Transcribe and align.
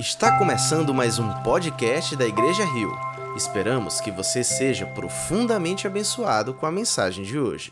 Está 0.00 0.38
começando 0.38 0.94
mais 0.94 1.18
um 1.18 1.30
podcast 1.42 2.16
da 2.16 2.26
Igreja 2.26 2.64
Rio. 2.64 2.90
Esperamos 3.36 4.00
que 4.00 4.10
você 4.10 4.42
seja 4.42 4.86
profundamente 4.86 5.86
abençoado 5.86 6.54
com 6.54 6.64
a 6.64 6.72
mensagem 6.72 7.22
de 7.22 7.38
hoje. 7.38 7.70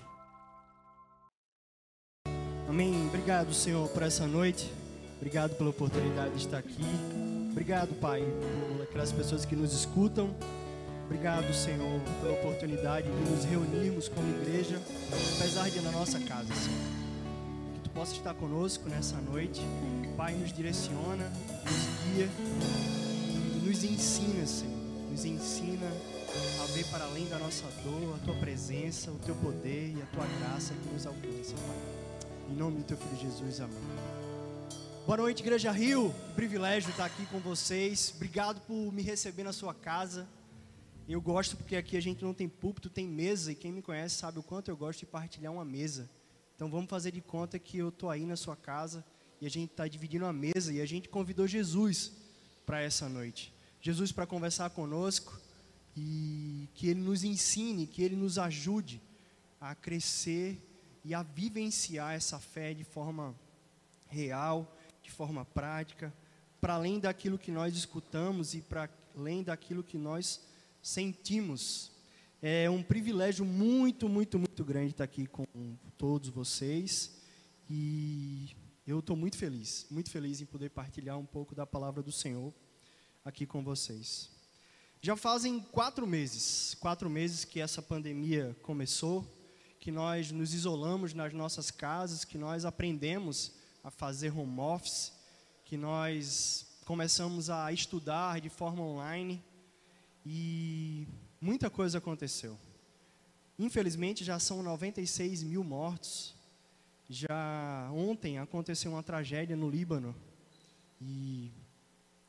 Amém. 2.69 3.07
Obrigado, 3.07 3.55
Senhor, 3.55 3.89
por 3.89 4.03
essa 4.03 4.27
noite. 4.27 4.71
Obrigado 5.17 5.55
pela 5.57 5.71
oportunidade 5.71 6.33
de 6.33 6.45
estar 6.45 6.59
aqui. 6.59 6.85
Obrigado, 7.51 7.95
Pai, 7.99 8.23
por 8.77 8.83
aquelas 8.83 9.11
pessoas 9.11 9.47
que 9.47 9.57
nos 9.57 9.73
escutam. 9.73 10.29
Obrigado, 11.07 11.51
Senhor, 11.55 11.99
pela 12.21 12.35
oportunidade 12.35 13.11
de 13.11 13.31
nos 13.31 13.47
reunirmos 13.47 14.07
como 14.07 14.29
igreja, 14.43 14.79
apesar 15.39 15.71
de 15.71 15.81
na 15.81 15.93
nossa 15.93 16.21
casa, 16.21 16.55
Senhor 16.55 16.98
possa 17.99 18.15
estar 18.15 18.35
conosco 18.35 18.89
nessa 18.89 19.17
noite. 19.17 19.61
Pai, 20.17 20.33
nos 20.33 20.53
direciona, 20.53 21.29
nos 21.65 22.15
guia 22.15 22.29
e 23.35 23.67
nos 23.67 23.83
ensina, 23.83 24.47
Senhor. 24.47 24.79
Nos 25.11 25.25
ensina 25.25 25.89
a 26.63 26.67
ver 26.67 26.87
para 26.93 27.07
além 27.07 27.27
da 27.27 27.41
nossa 27.41 27.67
dor, 27.83 28.15
a 28.15 28.25
tua 28.25 28.37
presença, 28.37 29.11
o 29.11 29.19
teu 29.19 29.35
poder 29.35 29.97
e 29.97 30.01
a 30.01 30.07
tua 30.15 30.25
graça 30.39 30.75
que 30.75 30.95
nos 30.95 31.07
alcança, 31.07 31.57
Pai. 31.57 31.77
Em 32.53 32.55
nome 32.55 32.79
do 32.79 32.85
teu 32.85 32.97
filho 32.97 33.17
Jesus, 33.17 33.61
amém. 33.61 33.77
Boa 35.05 35.17
noite, 35.17 35.43
Igreja 35.43 35.73
Rio. 35.73 36.15
Que 36.29 36.35
privilégio 36.35 36.91
estar 36.91 37.07
aqui 37.07 37.27
com 37.27 37.41
vocês. 37.41 38.13
Obrigado 38.15 38.61
por 38.61 38.93
me 38.93 39.03
receber 39.03 39.43
na 39.43 39.53
sua 39.53 39.75
casa. 39.75 40.29
Eu 41.09 41.21
gosto 41.21 41.57
porque 41.57 41.75
aqui 41.75 41.97
a 41.97 42.01
gente 42.01 42.25
não 42.25 42.33
tem 42.33 42.49
púlpito, 42.49 42.89
tem 42.89 43.09
mesa, 43.09 43.51
e 43.51 43.57
quem 43.57 43.73
me 43.73 43.83
conhece 43.83 44.15
sabe 44.15 44.39
o 44.39 44.43
quanto 44.45 44.71
eu 44.71 44.77
gosto 44.77 45.01
de 45.01 45.07
partilhar 45.07 45.53
uma 45.53 45.65
mesa. 45.65 46.09
Então 46.59 46.69
vamos 46.69 46.91
fazer 46.91 47.13
de 47.13 47.21
conta 47.21 47.57
que 47.57 47.79
eu 47.79 47.89
estou 47.89 48.11
aí 48.11 48.27
na 48.27 48.35
sua 48.35 48.57
casa 48.57 49.05
e 49.41 49.47
a 49.47 49.49
gente 49.49 49.71
está 49.71 49.87
dividindo 49.87 50.27
a 50.27 50.33
mesa 50.33 50.73
e 50.73 50.81
a 50.81 50.87
gente 50.87 51.09
convidou 51.09 51.47
Jesus 51.47 52.11
para 52.67 52.81
essa 52.81 53.09
noite. 53.09 53.55
Jesus 53.81 54.11
para 54.11 54.27
conversar 54.27 54.69
conosco 54.71 55.41
e 55.97 56.69
que 56.75 56.89
Ele 56.89 56.99
nos 56.99 57.23
ensine, 57.23 57.87
que 57.87 58.03
Ele 58.03 58.17
nos 58.17 58.41
ajude 58.41 59.01
a 59.61 59.73
crescer 59.73 60.61
e 61.05 61.15
a 61.15 61.23
vivenciar 61.23 62.17
essa 62.17 62.41
fé 62.41 62.75
de 62.75 62.83
forma 62.83 63.37
real, 64.09 64.77
de 65.01 65.13
forma 65.13 65.45
prática, 65.45 66.13
para 66.61 66.75
além 66.75 66.99
daquilo 66.99 67.39
que 67.39 67.53
nós 67.53 67.77
escutamos 67.77 68.53
e 68.55 68.63
para 68.63 68.91
além 69.17 69.45
daquilo 69.45 69.85
que 69.85 69.97
nós 69.97 70.41
sentimos 70.83 71.93
é 72.41 72.71
um 72.71 72.83
privilégio 72.83 73.45
muito, 73.45 74.09
muito, 74.09 74.39
muito 74.39 74.65
grande 74.65 74.93
estar 74.93 75.05
aqui 75.05 75.27
com 75.27 75.45
todos 75.97 76.29
vocês. 76.29 77.17
E 77.69 78.57
eu 78.87 79.01
estou 79.01 79.17
muito 79.17 79.37
feliz, 79.37 79.87
muito 79.91 80.11
feliz 80.11 80.41
em 80.41 80.47
poder 80.47 80.71
partilhar 80.71 81.19
um 81.19 81.27
pouco 81.27 81.55
da 81.55 81.67
palavra 81.67 82.03
do 82.03 82.13
Senhor 82.13 82.55
aqui 83.25 83.45
com 83.45 83.63
vocês. 83.63 84.31
Já 85.01 85.17
fazem 85.17 85.61
quatro 85.61 86.07
meses, 86.07 86.75
quatro 86.81 87.11
meses 87.11 87.45
que 87.45 87.61
essa 87.61 87.83
pandemia 87.83 88.57
começou, 88.63 89.27
que 89.79 89.91
nós 89.91 90.33
nos 90.33 90.55
isolamos 90.55 91.15
nas 91.15 91.33
nossas 91.33 91.71
casas, 91.71 92.25
que 92.25 92.39
nós 92.39 92.65
aprendemos 92.65 93.53
a 93.83 93.91
fazer 93.91 94.33
home 94.37 94.61
office, 94.61 95.13
que 95.65 95.77
nós 95.77 96.67
começamos 96.85 97.51
a 97.51 97.71
estudar 97.73 98.41
de 98.41 98.49
forma 98.49 98.83
online 98.83 99.45
e 100.25 101.07
muita 101.41 101.69
coisa 101.71 101.99
aconteceu. 101.99 102.59
Infelizmente 103.59 104.25
já 104.25 104.39
são 104.39 104.63
96 104.63 105.43
mil 105.43 105.65
mortos. 105.65 106.35
Já 107.09 107.91
ontem 107.93 108.39
aconteceu 108.39 108.93
uma 108.93 109.03
tragédia 109.03 109.57
no 109.57 109.71
Líbano 109.71 110.15
e 111.01 111.51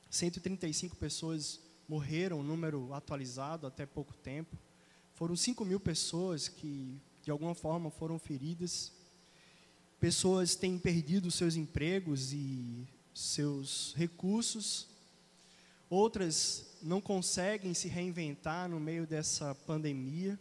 135 0.09 0.95
pessoas 0.95 1.59
morreram, 1.87 2.41
número 2.41 2.93
atualizado 2.93 3.67
até 3.67 3.85
pouco 3.85 4.13
tempo. 4.13 4.57
Foram 5.15 5.35
5 5.35 5.65
mil 5.65 5.79
pessoas 5.79 6.47
que 6.47 6.97
de 7.21 7.29
alguma 7.29 7.53
forma 7.53 7.91
foram 7.91 8.17
feridas. 8.17 8.91
Pessoas 9.99 10.55
têm 10.55 10.79
perdido 10.79 11.29
seus 11.29 11.55
empregos 11.55 12.31
e 12.31 12.87
seus 13.13 13.93
recursos. 13.95 14.87
Outras 15.89 16.77
não 16.81 17.01
conseguem 17.01 17.73
se 17.73 17.87
reinventar 17.87 18.69
no 18.69 18.79
meio 18.79 19.07
dessa 19.07 19.55
pandemia. 19.55 20.39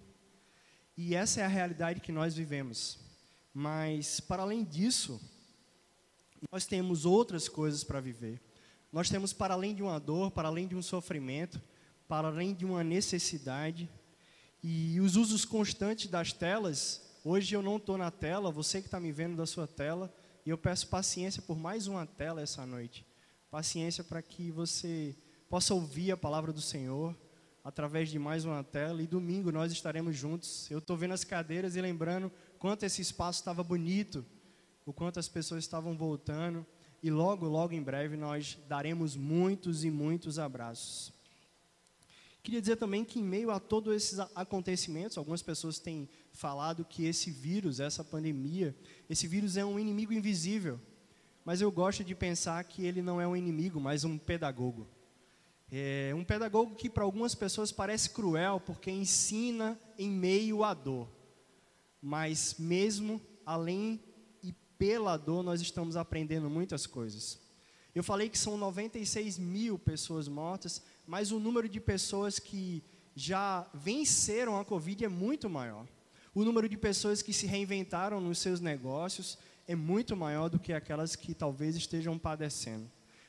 E 0.97 1.15
essa 1.15 1.41
é 1.41 1.45
a 1.45 1.49
realidade 1.49 2.01
que 2.01 2.13
nós 2.13 2.35
vivemos. 2.35 2.99
Mas, 3.55 4.21
para 4.21 4.43
além 4.43 4.63
disso, 4.63 5.21
nós 6.53 6.67
temos 6.67 7.07
outras 7.07 7.49
coisas 7.49 7.83
para 7.83 8.01
viver. 8.01 8.41
Nós 8.93 9.09
temos, 9.09 9.33
para 9.33 9.55
além 9.55 9.75
de 9.75 9.83
uma 9.83 9.99
dor, 9.99 10.31
para 10.31 10.49
além 10.49 10.67
de 10.67 10.77
um 10.77 10.83
sofrimento, 10.83 11.61
para 12.07 12.29
além 12.29 12.55
de 12.55 12.65
uma 12.65 12.85
necessidade, 12.85 13.89
e 14.63 15.01
os 15.01 15.17
usos 15.17 15.45
constantes 15.45 16.09
das 16.09 16.33
telas. 16.33 17.03
Hoje 17.25 17.55
eu 17.55 17.63
não 17.63 17.77
estou 17.77 17.97
na 17.97 18.11
tela, 18.11 18.51
você 18.51 18.81
que 18.81 18.87
está 18.87 19.01
me 19.01 19.13
vendo 19.13 19.37
da 19.37 19.47
sua 19.47 19.67
tela, 19.67 20.13
e 20.45 20.51
eu 20.51 20.59
peço 20.59 20.89
paciência 20.89 21.43
por 21.43 21.59
mais 21.59 21.87
uma 21.87 22.07
tela 22.07 22.41
essa 22.41 22.65
noite. 22.67 23.05
Paciência 23.51 24.05
para 24.05 24.23
que 24.23 24.51
você 24.51 25.17
possa 25.49 25.75
ouvir 25.75 26.13
a 26.13 26.17
palavra 26.17 26.53
do 26.53 26.61
Senhor 26.61 27.17
através 27.65 28.09
de 28.09 28.19
mais 28.19 28.45
uma 28.45 28.63
tela. 28.63 29.03
E 29.03 29.07
domingo 29.07 29.51
nós 29.51 29.73
estaremos 29.73 30.17
juntos. 30.17 30.71
Eu 30.71 30.79
estou 30.79 30.97
vendo 30.97 31.15
as 31.15 31.25
cadeiras 31.25 31.77
e 31.77 31.81
lembrando 31.81 32.31
quanto 32.59 32.85
esse 32.85 33.03
espaço 33.03 33.41
estava 33.41 33.63
bonito, 33.63 34.25
o 34.85 34.93
quanto 34.93 35.19
as 35.19 35.29
pessoas 35.29 35.65
estavam 35.65 35.97
voltando. 35.97 36.67
E 37.03 37.11
logo, 37.11 37.47
logo 37.47 37.73
em 37.73 37.83
breve 37.83 38.17
nós 38.17 38.59
daremos 38.69 39.17
muitos 39.17 39.85
e 39.85 39.91
muitos 39.91 40.39
abraços. 40.39 41.13
Queria 42.43 42.61
dizer 42.61 42.77
também 42.77 43.05
que, 43.05 43.19
em 43.19 43.23
meio 43.23 43.51
a 43.51 43.61
todos 43.61 43.95
esses 43.95 44.19
acontecimentos, 44.35 45.19
algumas 45.19 45.43
pessoas 45.43 45.79
têm 45.79 46.09
falado 46.33 46.85
que 46.85 47.05
esse 47.05 47.31
vírus, 47.31 47.79
essa 47.79 48.03
pandemia, 48.03 48.75
esse 49.11 49.27
vírus 49.27 49.57
é 49.57 49.65
um 49.65 49.79
inimigo 49.79 50.13
invisível. 50.13 50.81
Mas 51.45 51.61
eu 51.61 51.71
gosto 51.71 52.03
de 52.03 52.15
pensar 52.15 52.63
que 52.65 52.87
ele 52.87 53.03
não 53.03 53.21
é 53.21 53.27
um 53.27 53.37
inimigo, 53.37 53.79
mas 53.79 54.05
um 54.05 54.17
pedagogo. 54.17 54.87
É 55.71 56.13
um 56.15 56.25
pedagogo 56.25 56.75
que 56.75 56.89
para 56.89 57.05
algumas 57.05 57.35
pessoas 57.35 57.71
parece 57.71 58.11
cruel 58.11 58.59
porque 58.59 58.91
ensina 58.91 59.79
em 59.99 60.09
meio 60.11 60.65
à 60.65 60.73
dor. 60.73 61.09
Mas 62.01 62.57
mesmo 62.59 63.21
além 63.45 64.01
e 64.43 64.53
pela 64.79 65.17
dor 65.17 65.43
nós 65.43 65.61
estamos 65.61 65.97
aprendendo 65.97 66.49
muitas 66.49 66.87
coisas. 66.87 67.39
Eu 67.95 68.03
falei 68.03 68.29
que 68.29 68.39
são 68.39 68.57
96 68.57 69.39
mil 69.39 69.79
pessoas 69.79 70.29
mortas, 70.29 70.83
mas 71.07 71.33
o 71.33 71.41
número 71.41 71.69
de 71.69 71.81
pessoas 71.81 72.39
que 72.39 72.83
já 73.15 73.69
venceram 73.75 74.59
a 74.59 74.65
Covid 74.65 75.05
é 75.05 75.09
muito 75.09 75.51
maior. 75.51 75.87
O 76.33 76.45
número 76.45 76.69
de 76.69 76.77
pessoas 76.77 77.21
que 77.21 77.33
se 77.33 77.47
reinventaram 77.47 78.21
nos 78.21 78.39
seus 78.39 78.61
negócios 78.61 79.37
é 79.67 79.75
muito 79.75 80.17
maior 80.17 80.49
do 80.49 80.59
que 80.59 80.73
aquelas 80.73 81.17
que 81.17 81.35
talvez 81.35 81.75
estejam 81.77 82.17
padecendo. 82.19 82.89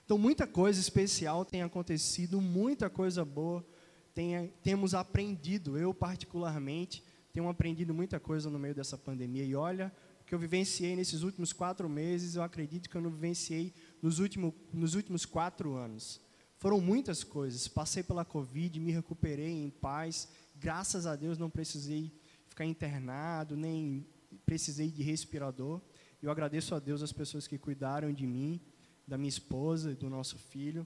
Então, 0.10 0.18
muita 0.18 0.48
coisa 0.48 0.80
especial 0.80 1.46
tem 1.46 1.62
acontecido, 1.62 2.42
muita 2.42 2.90
coisa 2.90 3.24
boa 3.24 3.64
tem, 4.12 4.52
temos 4.64 4.96
aprendido. 4.96 5.78
Eu, 5.78 5.94
particularmente, 5.94 7.04
tenho 7.32 7.48
aprendido 7.48 7.94
muita 7.94 8.20
coisa 8.20 8.50
no 8.50 8.58
meio 8.58 8.74
dessa 8.74 8.98
pandemia. 8.98 9.44
E 9.44 9.54
olha, 9.54 9.94
o 10.20 10.24
que 10.24 10.34
eu 10.34 10.40
vivenciei 10.40 10.96
nesses 10.96 11.22
últimos 11.22 11.54
quatro 11.54 11.88
meses, 11.88 12.34
eu 12.34 12.42
acredito 12.42 12.90
que 12.90 12.98
eu 12.98 13.02
não 13.02 13.12
vivenciei 13.12 13.72
nos, 14.02 14.18
último, 14.18 14.52
nos 14.74 14.96
últimos 14.96 15.28
quatro 15.28 15.76
anos. 15.76 16.20
Foram 16.58 16.82
muitas 16.82 17.24
coisas. 17.24 17.68
Passei 17.68 18.02
pela 18.02 18.26
Covid, 18.26 18.80
me 18.80 18.92
recuperei 18.92 19.64
em 19.64 19.70
paz. 19.70 20.28
Graças 20.56 21.06
a 21.06 21.16
Deus 21.16 21.38
não 21.38 21.52
precisei 21.52 22.12
ficar 22.48 22.66
internado, 22.66 23.56
nem 23.56 24.08
precisei 24.44 24.90
de 24.90 25.04
respirador. 25.04 25.80
Eu 26.20 26.32
agradeço 26.32 26.74
a 26.74 26.80
Deus 26.80 27.04
as 27.04 27.14
pessoas 27.14 27.46
que 27.46 27.60
cuidaram 27.60 28.12
de 28.12 28.26
mim 28.26 28.60
da 29.10 29.18
minha 29.18 29.28
esposa 29.28 29.92
e 29.92 29.96
do 29.96 30.08
nosso 30.08 30.38
filho, 30.38 30.86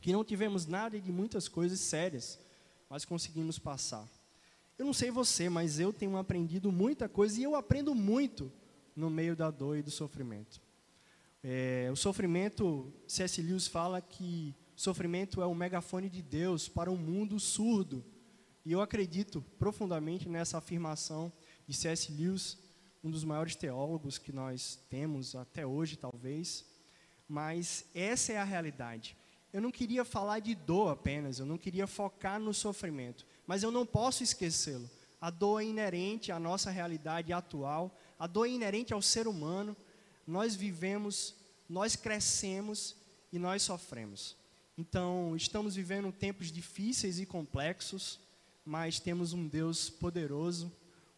que 0.00 0.12
não 0.12 0.24
tivemos 0.24 0.66
nada 0.66 1.00
de 1.00 1.12
muitas 1.12 1.48
coisas 1.48 1.78
sérias, 1.78 2.38
mas 2.90 3.04
conseguimos 3.04 3.56
passar. 3.58 4.06
Eu 4.76 4.84
não 4.84 4.92
sei 4.92 5.10
você, 5.10 5.48
mas 5.48 5.78
eu 5.78 5.92
tenho 5.92 6.16
aprendido 6.16 6.72
muita 6.72 7.08
coisa 7.08 7.40
e 7.40 7.44
eu 7.44 7.54
aprendo 7.54 7.94
muito 7.94 8.52
no 8.96 9.08
meio 9.08 9.36
da 9.36 9.50
dor 9.50 9.78
e 9.78 9.82
do 9.82 9.90
sofrimento. 9.90 10.60
É, 11.42 11.88
o 11.92 11.96
sofrimento, 11.96 12.92
C.S. 13.06 13.40
Lewis 13.40 13.68
fala 13.68 14.00
que 14.00 14.52
sofrimento 14.74 15.40
é 15.40 15.46
o 15.46 15.54
megafone 15.54 16.10
de 16.10 16.22
Deus 16.22 16.68
para 16.68 16.90
um 16.90 16.96
mundo 16.96 17.38
surdo. 17.38 18.04
E 18.64 18.72
eu 18.72 18.80
acredito 18.80 19.40
profundamente 19.56 20.28
nessa 20.28 20.58
afirmação 20.58 21.32
de 21.66 21.74
C.S. 21.74 22.10
Lewis, 22.12 22.58
um 23.04 23.10
dos 23.10 23.22
maiores 23.22 23.54
teólogos 23.54 24.18
que 24.18 24.32
nós 24.32 24.80
temos 24.90 25.36
até 25.36 25.64
hoje, 25.64 25.96
talvez 25.96 26.64
mas 27.28 27.84
essa 27.94 28.32
é 28.32 28.38
a 28.38 28.44
realidade. 28.44 29.16
Eu 29.52 29.60
não 29.60 29.70
queria 29.70 30.04
falar 30.04 30.40
de 30.40 30.54
dor 30.54 30.92
apenas, 30.92 31.38
eu 31.38 31.46
não 31.46 31.56
queria 31.56 31.86
focar 31.86 32.38
no 32.38 32.52
sofrimento, 32.52 33.24
mas 33.46 33.62
eu 33.62 33.70
não 33.70 33.86
posso 33.86 34.22
esquecê-lo. 34.22 34.88
A 35.20 35.30
dor 35.30 35.62
é 35.62 35.64
inerente 35.64 36.30
à 36.30 36.38
nossa 36.38 36.70
realidade 36.70 37.32
atual, 37.32 37.96
a 38.18 38.26
dor 38.26 38.46
é 38.46 38.50
inerente 38.50 38.92
ao 38.92 39.00
ser 39.00 39.26
humano. 39.26 39.76
Nós 40.26 40.54
vivemos, 40.54 41.34
nós 41.68 41.96
crescemos 41.96 42.96
e 43.32 43.38
nós 43.38 43.62
sofremos. 43.62 44.36
Então, 44.76 45.34
estamos 45.34 45.74
vivendo 45.74 46.12
tempos 46.12 46.52
difíceis 46.52 47.18
e 47.18 47.24
complexos, 47.24 48.20
mas 48.64 49.00
temos 49.00 49.32
um 49.32 49.48
Deus 49.48 49.88
poderoso, 49.88 50.70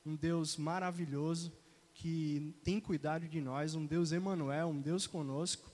um 0.07 0.15
Deus 0.15 0.57
maravilhoso 0.57 1.53
que 1.93 2.55
tem 2.63 2.79
cuidado 2.79 3.27
de 3.27 3.41
nós, 3.41 3.75
um 3.75 3.85
Deus 3.85 4.13
Emanuel, 4.13 4.69
um 4.69 4.81
Deus 4.81 5.07
conosco. 5.09 5.69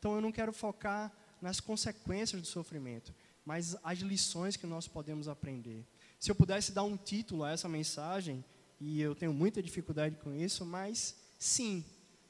Então 0.00 0.14
eu 0.14 0.20
não 0.22 0.32
quero 0.32 0.50
focar 0.50 1.12
nas 1.42 1.60
consequências 1.60 2.40
do 2.40 2.48
sofrimento, 2.48 3.14
mas 3.44 3.76
as 3.84 3.98
lições 3.98 4.56
que 4.56 4.66
nós 4.66 4.88
podemos 4.88 5.28
aprender. 5.28 5.86
Se 6.18 6.30
eu 6.30 6.34
pudesse 6.34 6.72
dar 6.72 6.84
um 6.84 6.96
título 6.96 7.44
a 7.44 7.50
essa 7.50 7.68
mensagem, 7.68 8.42
e 8.80 8.98
eu 8.98 9.14
tenho 9.14 9.34
muita 9.34 9.62
dificuldade 9.62 10.16
com 10.16 10.34
isso, 10.34 10.64
mas 10.64 11.14
sim, 11.38 11.84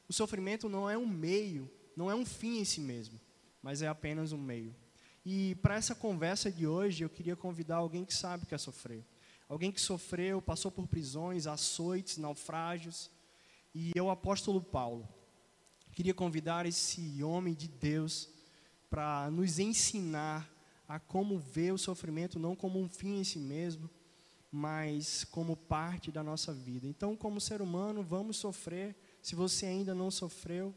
o 0.09 0.13
sofrimento 0.13 0.69
não 0.69 0.91
é 0.91 0.99
um 0.99 1.07
meio, 1.07 1.71
não 1.97 2.11
é 2.11 2.15
um 2.15 2.27
fim 2.27 2.59
em 2.59 2.65
si 2.65 2.81
mesmo, 2.81 3.21
mas 3.63 3.83
é 3.83 3.87
apenas 3.87 4.33
um 4.33 4.39
meio. 4.39 4.75
E 5.25 5.55
para 5.63 5.77
essa 5.77 5.95
conversa 5.95 6.51
de 6.51 6.67
hoje, 6.67 7.05
eu 7.05 7.09
queria 7.09 7.37
convidar 7.37 7.77
alguém 7.77 8.05
que 8.05 8.13
sabe 8.13 8.47
que 8.47 8.55
é 8.55 8.59
sofrer. 8.59 9.05
Alguém 9.49 9.71
que 9.71 9.81
sofreu, 9.81 10.43
passou 10.43 10.73
por 10.73 10.89
prisões, 10.89 11.47
açoites, 11.47 12.17
naufrágios, 12.17 13.09
e 13.73 13.93
eu, 13.95 14.11
apóstolo 14.11 14.61
Paulo, 14.61 15.09
queria 15.93 16.15
convidar 16.15 16.67
esse 16.67 17.23
homem 17.23 17.55
de 17.55 17.69
Deus 17.69 18.29
para 18.89 19.31
nos 19.31 19.59
ensinar 19.59 20.49
a 20.89 20.99
como 20.99 21.39
ver 21.39 21.73
o 21.73 21.79
sofrimento 21.79 22.39
não 22.39 22.57
como 22.57 22.81
um 22.81 22.89
fim 22.89 23.21
em 23.21 23.25
si 23.25 23.39
mesmo, 23.39 23.89
mas 24.51 25.23
como 25.25 25.57
parte 25.57 26.11
da 26.11 26.23
nossa 26.23 26.53
vida. 26.53 26.87
Então, 26.87 27.17
como 27.17 27.41
ser 27.41 27.63
humano, 27.63 28.03
vamos 28.03 28.37
sofrer. 28.37 28.97
Se 29.23 29.35
você 29.35 29.67
ainda 29.67 29.95
não 29.95 30.11
sofreu, 30.11 30.75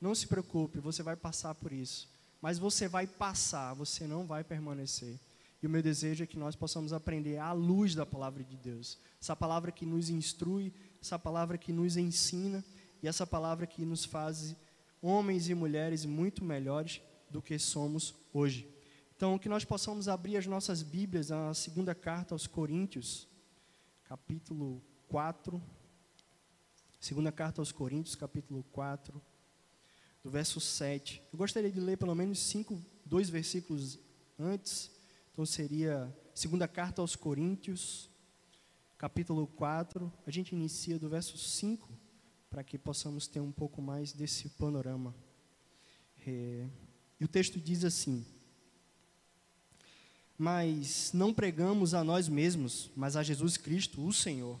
não 0.00 0.14
se 0.14 0.26
preocupe, 0.26 0.78
você 0.78 1.02
vai 1.02 1.16
passar 1.16 1.54
por 1.56 1.72
isso. 1.72 2.08
Mas 2.40 2.58
você 2.58 2.86
vai 2.86 3.06
passar, 3.06 3.74
você 3.74 4.06
não 4.06 4.24
vai 4.24 4.44
permanecer. 4.44 5.18
E 5.60 5.66
o 5.66 5.70
meu 5.70 5.82
desejo 5.82 6.22
é 6.22 6.26
que 6.26 6.38
nós 6.38 6.54
possamos 6.54 6.92
aprender 6.92 7.38
à 7.38 7.50
luz 7.52 7.94
da 7.96 8.06
palavra 8.06 8.44
de 8.44 8.56
Deus. 8.56 8.96
Essa 9.20 9.34
palavra 9.34 9.72
que 9.72 9.84
nos 9.84 10.08
instrui, 10.08 10.72
essa 11.02 11.18
palavra 11.18 11.58
que 11.58 11.72
nos 11.72 11.96
ensina 11.96 12.64
e 13.02 13.08
essa 13.08 13.26
palavra 13.26 13.66
que 13.66 13.84
nos 13.84 14.04
faz 14.04 14.56
homens 15.00 15.48
e 15.48 15.54
mulheres 15.54 16.04
muito 16.04 16.44
melhores 16.44 17.00
do 17.30 17.40
que 17.40 17.58
somos 17.58 18.14
hoje. 18.32 18.68
Então, 19.16 19.38
que 19.38 19.48
nós 19.48 19.64
possamos 19.64 20.08
abrir 20.08 20.36
as 20.36 20.46
nossas 20.46 20.82
Bíblias 20.82 21.30
na 21.30 21.52
segunda 21.52 21.94
carta 21.94 22.34
aos 22.34 22.46
Coríntios, 22.46 23.28
capítulo 24.04 24.82
4. 25.08 25.60
Segunda 27.00 27.30
carta 27.30 27.60
aos 27.60 27.72
Coríntios, 27.72 28.14
capítulo 28.14 28.64
4, 28.72 29.20
do 30.22 30.30
verso 30.30 30.60
7. 30.60 31.22
Eu 31.32 31.38
gostaria 31.38 31.70
de 31.70 31.80
ler 31.80 31.96
pelo 31.96 32.14
menos 32.14 32.38
cinco, 32.38 32.80
dois 33.04 33.28
versículos 33.28 33.98
antes. 34.38 34.90
Então 35.32 35.44
seria 35.46 36.14
segunda 36.34 36.66
carta 36.66 37.00
aos 37.00 37.14
Coríntios, 37.16 38.08
capítulo 38.96 39.46
4, 39.46 40.12
a 40.26 40.30
gente 40.30 40.54
inicia 40.54 40.98
do 40.98 41.08
verso 41.08 41.38
5, 41.38 41.88
para 42.50 42.64
que 42.64 42.78
possamos 42.78 43.26
ter 43.26 43.40
um 43.40 43.52
pouco 43.52 43.82
mais 43.82 44.12
desse 44.12 44.48
panorama. 44.50 45.14
É, 46.26 46.66
e 47.20 47.24
o 47.24 47.28
texto 47.28 47.60
diz 47.60 47.84
assim: 47.84 48.24
Mas 50.36 51.12
não 51.12 51.32
pregamos 51.32 51.94
a 51.94 52.02
nós 52.02 52.28
mesmos, 52.28 52.90
mas 52.96 53.16
a 53.16 53.22
Jesus 53.22 53.56
Cristo, 53.56 54.04
o 54.04 54.12
Senhor, 54.12 54.58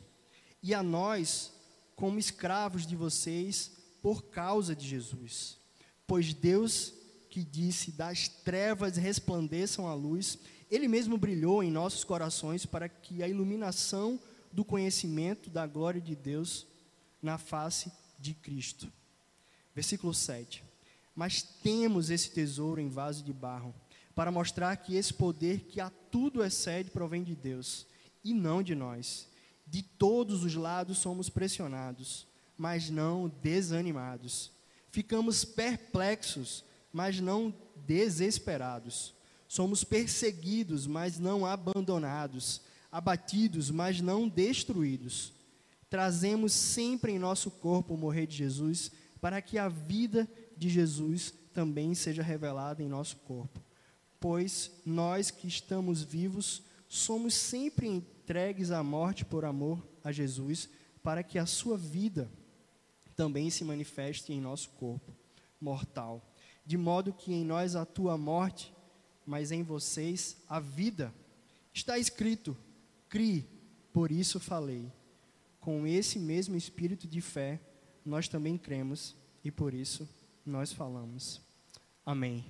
e 0.62 0.74
a 0.74 0.82
nós 0.82 1.52
como 1.96 2.18
escravos 2.18 2.86
de 2.86 2.94
vocês 2.94 3.72
por 4.00 4.24
causa 4.24 4.74
de 4.74 4.86
Jesus. 4.86 5.58
Pois 6.06 6.32
Deus, 6.32 6.94
que 7.28 7.42
disse: 7.42 7.90
Das 7.90 8.28
trevas 8.28 8.96
resplandeçam 8.96 9.88
a 9.88 9.94
luz, 9.94 10.38
Ele 10.70 10.88
mesmo 10.88 11.18
brilhou 11.18 11.62
em 11.62 11.70
nossos 11.70 12.04
corações 12.04 12.64
para 12.64 12.88
que 12.88 13.22
a 13.22 13.28
iluminação 13.28 14.20
do 14.52 14.64
conhecimento 14.64 15.50
da 15.50 15.66
glória 15.66 16.00
de 16.00 16.14
Deus 16.14 16.66
na 17.22 17.38
face 17.38 17.90
de 18.18 18.34
Cristo. 18.34 18.90
Versículo 19.74 20.12
7. 20.12 20.64
Mas 21.14 21.42
temos 21.42 22.10
esse 22.10 22.30
tesouro 22.30 22.80
em 22.80 22.88
vaso 22.88 23.22
de 23.22 23.32
barro, 23.32 23.74
para 24.14 24.30
mostrar 24.32 24.76
que 24.76 24.96
esse 24.96 25.14
poder 25.14 25.60
que 25.60 25.80
a 25.80 25.90
tudo 26.10 26.42
excede 26.42 26.90
provém 26.90 27.22
de 27.22 27.34
Deus, 27.34 27.86
e 28.24 28.34
não 28.34 28.62
de 28.62 28.74
nós. 28.74 29.28
De 29.66 29.82
todos 29.82 30.44
os 30.44 30.54
lados 30.54 30.98
somos 30.98 31.28
pressionados, 31.28 32.26
mas 32.56 32.90
não 32.90 33.28
desanimados. 33.28 34.50
Ficamos 34.90 35.44
perplexos, 35.44 36.64
mas 36.92 37.20
não 37.20 37.54
desesperados. 37.86 39.14
Somos 39.46 39.84
perseguidos, 39.84 40.86
mas 40.86 41.18
não 41.18 41.46
abandonados 41.46 42.62
abatidos, 42.90 43.70
mas 43.70 44.00
não 44.00 44.28
destruídos. 44.28 45.32
Trazemos 45.90 46.52
sempre 46.52 47.12
em 47.12 47.18
nosso 47.18 47.50
corpo 47.50 47.94
o 47.94 47.96
morrer 47.96 48.26
de 48.26 48.36
Jesus, 48.36 48.90
para 49.20 49.40
que 49.40 49.58
a 49.58 49.68
vida 49.68 50.28
de 50.56 50.68
Jesus 50.68 51.32
também 51.52 51.94
seja 51.94 52.22
revelada 52.22 52.82
em 52.82 52.88
nosso 52.88 53.16
corpo. 53.16 53.60
Pois 54.20 54.70
nós 54.84 55.30
que 55.30 55.46
estamos 55.46 56.02
vivos, 56.02 56.62
somos 56.88 57.34
sempre 57.34 57.86
entregues 57.86 58.70
à 58.70 58.82
morte 58.82 59.24
por 59.24 59.44
amor 59.44 59.86
a 60.04 60.12
Jesus, 60.12 60.68
para 61.02 61.22
que 61.22 61.38
a 61.38 61.46
sua 61.46 61.76
vida 61.76 62.30
também 63.16 63.50
se 63.50 63.64
manifeste 63.64 64.32
em 64.32 64.40
nosso 64.40 64.68
corpo 64.70 65.12
mortal. 65.60 66.22
De 66.64 66.76
modo 66.76 67.12
que 67.12 67.32
em 67.32 67.44
nós 67.44 67.74
atua 67.74 68.12
a 68.12 68.18
morte, 68.18 68.72
mas 69.24 69.50
em 69.50 69.62
vocês 69.62 70.36
a 70.48 70.60
vida. 70.60 71.12
Está 71.72 71.98
escrito: 71.98 72.56
Crie, 73.08 73.46
por 73.92 74.12
isso 74.12 74.38
falei. 74.38 74.90
Com 75.68 75.86
esse 75.86 76.18
mesmo 76.18 76.56
espírito 76.56 77.06
de 77.06 77.20
fé, 77.20 77.60
nós 78.02 78.26
também 78.26 78.56
cremos 78.56 79.14
e 79.44 79.50
por 79.50 79.74
isso 79.74 80.08
nós 80.42 80.72
falamos. 80.72 81.42
Amém. 82.06 82.46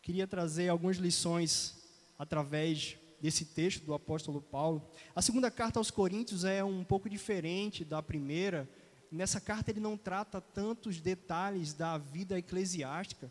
Queria 0.00 0.24
trazer 0.24 0.68
algumas 0.68 0.96
lições 0.98 1.74
através 2.16 2.96
desse 3.20 3.44
texto 3.44 3.84
do 3.84 3.92
apóstolo 3.92 4.40
Paulo. 4.40 4.88
A 5.12 5.20
segunda 5.20 5.50
carta 5.50 5.80
aos 5.80 5.90
Coríntios 5.90 6.44
é 6.44 6.62
um 6.62 6.84
pouco 6.84 7.10
diferente 7.10 7.84
da 7.84 8.00
primeira. 8.00 8.70
Nessa 9.10 9.40
carta 9.40 9.72
ele 9.72 9.80
não 9.80 9.96
trata 9.96 10.40
tantos 10.40 11.00
detalhes 11.00 11.74
da 11.74 11.98
vida 11.98 12.38
eclesiástica, 12.38 13.28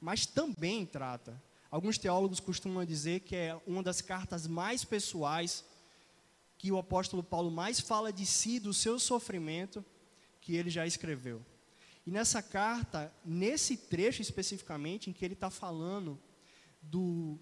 mas 0.00 0.24
também 0.24 0.86
trata 0.86 1.38
Alguns 1.72 1.96
teólogos 1.96 2.38
costumam 2.38 2.84
dizer 2.84 3.20
que 3.20 3.34
é 3.34 3.58
uma 3.66 3.82
das 3.82 4.02
cartas 4.02 4.46
mais 4.46 4.84
pessoais, 4.84 5.64
que 6.62 6.70
o 6.70 6.78
apóstolo 6.78 7.24
Paulo 7.24 7.50
mais 7.50 7.80
fala 7.80 8.12
de 8.12 8.24
si, 8.24 8.60
do 8.60 8.72
seu 8.72 8.96
sofrimento, 8.96 9.84
que 10.40 10.54
ele 10.54 10.70
já 10.70 10.86
escreveu. 10.86 11.44
E 12.06 12.10
nessa 12.12 12.40
carta, 12.40 13.12
nesse 13.24 13.76
trecho 13.76 14.22
especificamente, 14.22 15.10
em 15.10 15.12
que 15.12 15.24
ele 15.24 15.34
está 15.34 15.50
falando 15.50 16.16
do, 16.80 17.36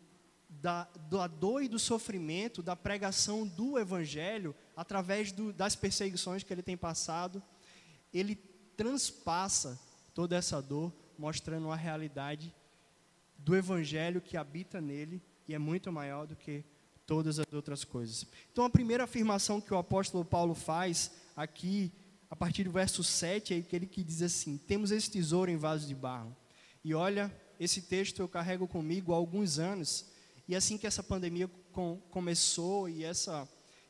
da, 0.48 0.88
da 1.10 1.26
dor 1.26 1.62
e 1.62 1.68
do 1.68 1.78
sofrimento, 1.78 2.62
da 2.62 2.74
pregação 2.74 3.46
do 3.46 3.78
evangelho, 3.78 4.56
através 4.74 5.30
do, 5.32 5.52
das 5.52 5.76
perseguições 5.76 6.42
que 6.42 6.50
ele 6.50 6.62
tem 6.62 6.74
passado, 6.74 7.42
ele 8.14 8.36
transpassa 8.74 9.78
toda 10.14 10.34
essa 10.34 10.62
dor, 10.62 10.90
mostrando 11.18 11.70
a 11.70 11.76
realidade 11.76 12.54
do 13.36 13.54
evangelho 13.54 14.22
que 14.22 14.38
habita 14.38 14.80
nele 14.80 15.22
e 15.46 15.54
é 15.54 15.58
muito 15.58 15.92
maior 15.92 16.26
do 16.26 16.34
que 16.34 16.64
todas 17.10 17.40
as 17.40 17.52
outras 17.52 17.82
coisas. 17.82 18.24
Então, 18.52 18.64
a 18.64 18.70
primeira 18.70 19.02
afirmação 19.02 19.60
que 19.60 19.74
o 19.74 19.76
apóstolo 19.76 20.24
Paulo 20.24 20.54
faz 20.54 21.10
aqui, 21.34 21.90
a 22.30 22.36
partir 22.36 22.62
do 22.62 22.70
verso 22.70 23.02
7, 23.02 23.52
é 23.52 23.56
aquele 23.56 23.84
que 23.84 24.04
diz 24.04 24.22
assim: 24.22 24.56
Temos 24.56 24.92
esse 24.92 25.10
tesouro 25.10 25.50
em 25.50 25.56
vaso 25.56 25.88
de 25.88 25.94
barro. 25.96 26.36
E 26.84 26.94
olha, 26.94 27.28
esse 27.58 27.82
texto 27.82 28.20
eu 28.20 28.28
carrego 28.28 28.68
comigo 28.68 29.12
há 29.12 29.16
alguns 29.16 29.58
anos, 29.58 30.06
e 30.46 30.54
assim 30.54 30.78
que 30.78 30.86
essa 30.86 31.02
pandemia 31.02 31.50
com, 31.72 32.00
começou 32.12 32.88
e 32.88 33.02
esse 33.02 33.28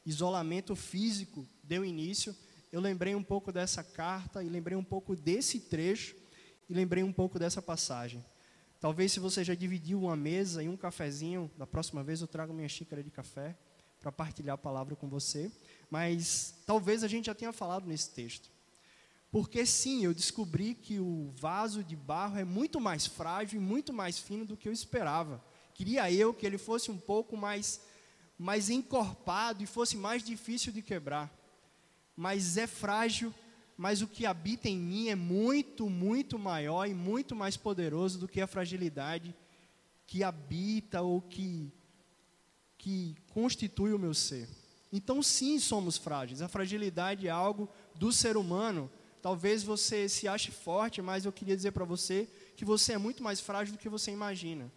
isolamento 0.06 0.74
físico 0.74 1.46
deu 1.62 1.84
início, 1.84 2.34
eu 2.72 2.80
lembrei 2.80 3.14
um 3.14 3.22
pouco 3.22 3.52
dessa 3.52 3.84
carta 3.84 4.42
e 4.42 4.48
lembrei 4.48 4.78
um 4.78 4.84
pouco 4.84 5.14
desse 5.14 5.60
trecho 5.60 6.16
e 6.70 6.72
lembrei 6.72 7.02
um 7.02 7.12
pouco 7.12 7.38
dessa 7.38 7.60
passagem. 7.60 8.24
Talvez 8.80 9.12
se 9.12 9.20
você 9.20 9.44
já 9.44 9.54
dividiu 9.54 10.00
uma 10.00 10.16
mesa 10.16 10.62
e 10.62 10.68
um 10.68 10.76
cafezinho, 10.76 11.50
da 11.58 11.66
próxima 11.66 12.02
vez 12.02 12.22
eu 12.22 12.26
trago 12.26 12.54
minha 12.54 12.68
xícara 12.68 13.02
de 13.02 13.10
café 13.10 13.54
para 14.00 14.10
partilhar 14.10 14.54
a 14.54 14.58
palavra 14.58 14.96
com 14.96 15.06
você. 15.06 15.52
Mas 15.90 16.54
talvez 16.64 17.04
a 17.04 17.08
gente 17.08 17.26
já 17.26 17.34
tenha 17.34 17.52
falado 17.52 17.86
nesse 17.86 18.08
texto. 18.10 18.50
Porque 19.30 19.66
sim, 19.66 20.02
eu 20.04 20.14
descobri 20.14 20.74
que 20.74 20.98
o 20.98 21.30
vaso 21.36 21.84
de 21.84 21.94
barro 21.94 22.38
é 22.38 22.44
muito 22.44 22.80
mais 22.80 23.06
frágil 23.06 23.60
e 23.60 23.62
muito 23.62 23.92
mais 23.92 24.18
fino 24.18 24.46
do 24.46 24.56
que 24.56 24.66
eu 24.66 24.72
esperava. 24.72 25.44
Queria 25.74 26.10
eu 26.10 26.32
que 26.32 26.46
ele 26.46 26.58
fosse 26.58 26.90
um 26.90 26.98
pouco 26.98 27.36
mais, 27.36 27.82
mais 28.38 28.70
encorpado 28.70 29.62
e 29.62 29.66
fosse 29.66 29.94
mais 29.94 30.24
difícil 30.24 30.72
de 30.72 30.80
quebrar. 30.80 31.30
Mas 32.16 32.56
é 32.56 32.66
frágil 32.66 33.32
mas 33.80 34.02
o 34.02 34.06
que 34.06 34.26
habita 34.26 34.68
em 34.68 34.76
mim 34.76 35.08
é 35.08 35.14
muito, 35.14 35.88
muito 35.88 36.38
maior 36.38 36.86
e 36.86 36.92
muito 36.92 37.34
mais 37.34 37.56
poderoso 37.56 38.18
do 38.18 38.28
que 38.28 38.38
a 38.38 38.46
fragilidade 38.46 39.34
que 40.06 40.22
habita 40.22 41.00
ou 41.00 41.22
que, 41.22 41.72
que 42.76 43.16
constitui 43.30 43.94
o 43.94 43.98
meu 43.98 44.12
ser. 44.12 44.46
Então, 44.92 45.22
sim, 45.22 45.58
somos 45.58 45.96
frágeis. 45.96 46.42
A 46.42 46.48
fragilidade 46.48 47.26
é 47.26 47.30
algo 47.30 47.70
do 47.94 48.12
ser 48.12 48.36
humano. 48.36 48.90
Talvez 49.22 49.62
você 49.62 50.10
se 50.10 50.28
ache 50.28 50.50
forte, 50.50 51.00
mas 51.00 51.24
eu 51.24 51.32
queria 51.32 51.56
dizer 51.56 51.70
para 51.70 51.86
você 51.86 52.28
que 52.56 52.66
você 52.66 52.92
é 52.92 52.98
muito 52.98 53.22
mais 53.22 53.40
frágil 53.40 53.72
do 53.72 53.80
que 53.80 53.88
você 53.88 54.10
imagina. 54.10 54.70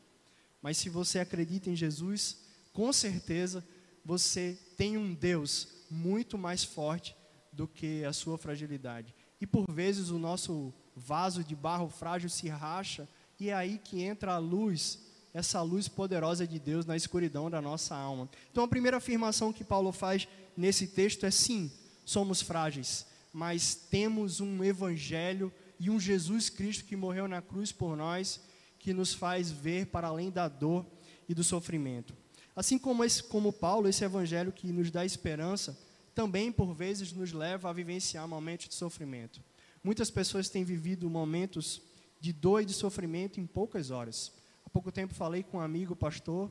Mas 0.62 0.77
se 0.77 0.88
você 0.88 1.19
acredita 1.19 1.69
em 1.69 1.75
Jesus, 1.75 2.38
com 2.72 2.93
certeza 2.93 3.67
você 4.05 4.57
tem 4.77 4.98
um 4.98 5.13
Deus 5.13 5.67
muito 5.91 6.38
mais 6.38 6.63
forte 6.63 7.13
do 7.53 7.67
que 7.67 8.03
a 8.03 8.12
sua 8.12 8.38
fragilidade. 8.38 9.13
E 9.39 9.48
por 9.48 9.65
vezes 9.72 10.10
o 10.10 10.19
nosso 10.19 10.74
vaso 10.95 11.43
de 11.43 11.55
barro 11.55 11.89
frágil 11.89 12.29
se 12.29 12.48
racha, 12.50 13.07
e 13.39 13.50
é 13.50 13.53
aí 13.53 13.77
que 13.77 14.01
entra 14.01 14.33
a 14.33 14.38
luz, 14.38 15.00
essa 15.33 15.62
luz 15.62 15.88
poderosa 15.88 16.48
de 16.48 16.60
Deus 16.60 16.86
na 16.86 16.95
escuridão 16.95 17.50
da 17.50 17.62
nossa 17.62 17.95
alma. 17.95 18.29
Então 18.51 18.63
a 18.63 18.67
primeira 18.67 18.98
afirmação 18.98 19.53
que 19.53 19.63
Paulo 19.63 19.91
faz 19.91 20.27
nesse 20.55 20.88
texto 20.88 21.25
é: 21.25 21.31
sim, 21.31 21.72
somos 22.05 22.41
frágeis, 22.41 23.05
mas 23.31 23.75
temos 23.75 24.39
um 24.39 24.63
evangelho 24.63 25.51
e 25.79 25.89
um 25.89 26.00
Jesus 26.00 26.50
Cristo 26.50 26.86
que 26.86 26.95
morreu 26.95 27.27
na 27.27 27.41
cruz 27.41 27.72
por 27.72 27.98
nós, 27.98 28.39
que 28.79 28.93
nos 28.93 29.13
faz 29.13 29.51
ver 29.51 29.88
para 29.88 30.07
além 30.07 30.29
da 30.29 30.48
dor 30.48 30.86
e 31.27 31.33
do 31.33 31.43
sofrimento. 31.43 32.15
Assim 32.55 32.77
como, 32.77 33.03
esse, 33.03 33.24
como 33.24 33.51
Paulo, 33.51 33.88
esse 33.88 34.03
evangelho 34.03 34.51
que 34.51 34.72
nos 34.72 34.91
dá 34.91 35.03
esperança, 35.03 35.77
também 36.13 36.51
por 36.51 36.74
vezes 36.74 37.12
nos 37.13 37.32
leva 37.32 37.70
a 37.70 37.74
vivenciar 37.74 38.27
momentos 38.27 38.70
de 38.70 38.75
sofrimento. 38.75 39.41
Muitas 39.84 40.10
pessoas 40.10 40.50
têm 40.50 40.63
vivido 40.63 41.10
momentos 41.10 41.82
de 42.20 42.32
dor 42.32 42.62
e 42.62 42.65
de 42.65 42.74
sofrimento 42.74 43.39
em 43.39 43.46
poucas 43.46 43.91
horas. 43.91 44.32
Há 44.65 44.70
pouco 44.70 44.91
tempo 44.91 45.13
falei 45.13 45.43
com 45.43 45.58
um 45.58 45.62
amigo 45.62 45.96
pastor 45.96 46.50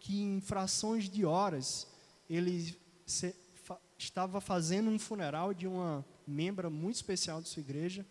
que 0.00 0.20
em 0.20 0.40
frações 0.40 1.08
de 1.08 1.24
horas 1.24 1.86
ele 2.28 2.76
se, 3.06 3.34
fa, 3.54 3.78
estava 3.96 4.40
fazendo 4.40 4.90
um 4.90 4.98
funeral 4.98 5.54
de 5.54 5.66
uma 5.66 6.04
membra 6.26 6.68
muito 6.68 6.96
especial 6.96 7.40
de 7.40 7.48
sua 7.48 7.60
igreja 7.60 8.04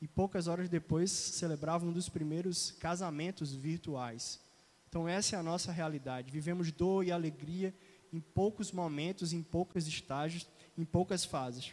e 0.00 0.08
poucas 0.08 0.46
horas 0.46 0.68
depois 0.68 1.10
celebrava 1.10 1.84
um 1.84 1.92
dos 1.92 2.08
primeiros 2.08 2.70
casamentos 2.72 3.52
virtuais. 3.52 4.40
Então 4.88 5.06
essa 5.06 5.36
é 5.36 5.38
a 5.38 5.42
nossa 5.42 5.70
realidade. 5.70 6.32
Vivemos 6.32 6.72
dor 6.72 7.04
e 7.04 7.12
alegria 7.12 7.74
em 8.12 8.20
poucos 8.20 8.70
momentos, 8.70 9.32
em 9.32 9.42
poucos 9.42 9.86
estágios, 9.86 10.46
em 10.76 10.84
poucas 10.84 11.24
fases. 11.24 11.72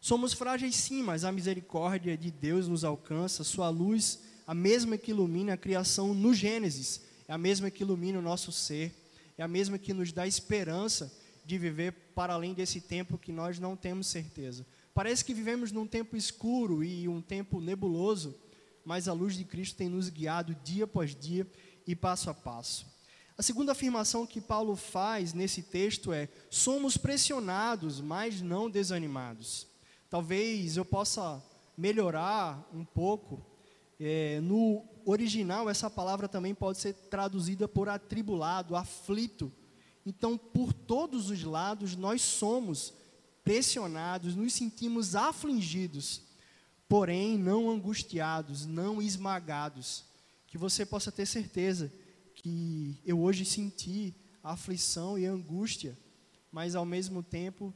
Somos 0.00 0.32
frágeis 0.32 0.74
sim, 0.74 1.02
mas 1.02 1.24
a 1.24 1.30
misericórdia 1.30 2.16
de 2.16 2.30
Deus 2.30 2.66
nos 2.66 2.82
alcança, 2.82 3.44
sua 3.44 3.68
luz, 3.68 4.20
a 4.46 4.54
mesma 4.54 4.98
que 4.98 5.12
ilumina 5.12 5.52
a 5.52 5.56
criação 5.56 6.12
no 6.12 6.34
Gênesis, 6.34 7.02
é 7.28 7.32
a 7.32 7.38
mesma 7.38 7.70
que 7.70 7.82
ilumina 7.82 8.18
o 8.18 8.22
nosso 8.22 8.50
ser, 8.50 8.92
é 9.38 9.42
a 9.42 9.48
mesma 9.48 9.78
que 9.78 9.92
nos 9.92 10.12
dá 10.12 10.26
esperança 10.26 11.12
de 11.44 11.56
viver 11.56 11.92
para 12.14 12.34
além 12.34 12.52
desse 12.52 12.80
tempo 12.80 13.16
que 13.16 13.32
nós 13.32 13.58
não 13.58 13.76
temos 13.76 14.08
certeza. 14.08 14.66
Parece 14.92 15.24
que 15.24 15.32
vivemos 15.32 15.72
num 15.72 15.86
tempo 15.86 16.16
escuro 16.16 16.84
e 16.84 17.08
um 17.08 17.22
tempo 17.22 17.60
nebuloso, 17.60 18.34
mas 18.84 19.08
a 19.08 19.12
luz 19.12 19.36
de 19.36 19.44
Cristo 19.44 19.76
tem 19.76 19.88
nos 19.88 20.08
guiado 20.08 20.54
dia 20.64 20.84
após 20.84 21.14
dia 21.14 21.46
e 21.86 21.94
passo 21.94 22.28
a 22.28 22.34
passo. 22.34 22.91
A 23.42 23.44
segunda 23.44 23.72
afirmação 23.72 24.24
que 24.24 24.40
Paulo 24.40 24.76
faz 24.76 25.34
nesse 25.34 25.62
texto 25.62 26.12
é: 26.12 26.28
somos 26.48 26.96
pressionados, 26.96 28.00
mas 28.00 28.40
não 28.40 28.70
desanimados. 28.70 29.66
Talvez 30.08 30.76
eu 30.76 30.84
possa 30.84 31.42
melhorar 31.76 32.64
um 32.72 32.84
pouco. 32.84 33.44
É, 33.98 34.38
no 34.40 34.84
original, 35.04 35.68
essa 35.68 35.90
palavra 35.90 36.28
também 36.28 36.54
pode 36.54 36.78
ser 36.78 36.92
traduzida 37.10 37.66
por 37.66 37.88
atribulado, 37.88 38.76
aflito. 38.76 39.50
Então, 40.06 40.38
por 40.38 40.72
todos 40.72 41.28
os 41.28 41.42
lados, 41.42 41.96
nós 41.96 42.22
somos 42.22 42.94
pressionados, 43.42 44.36
nos 44.36 44.52
sentimos 44.52 45.16
afligidos, 45.16 46.22
porém 46.88 47.36
não 47.36 47.68
angustiados, 47.68 48.66
não 48.66 49.02
esmagados. 49.02 50.04
Que 50.46 50.56
você 50.56 50.86
possa 50.86 51.10
ter 51.10 51.26
certeza 51.26 51.90
que 52.42 52.98
eu 53.04 53.20
hoje 53.20 53.44
senti 53.44 54.14
aflição 54.42 55.16
e 55.16 55.24
angústia, 55.24 55.96
mas 56.50 56.74
ao 56.74 56.84
mesmo 56.84 57.22
tempo 57.22 57.72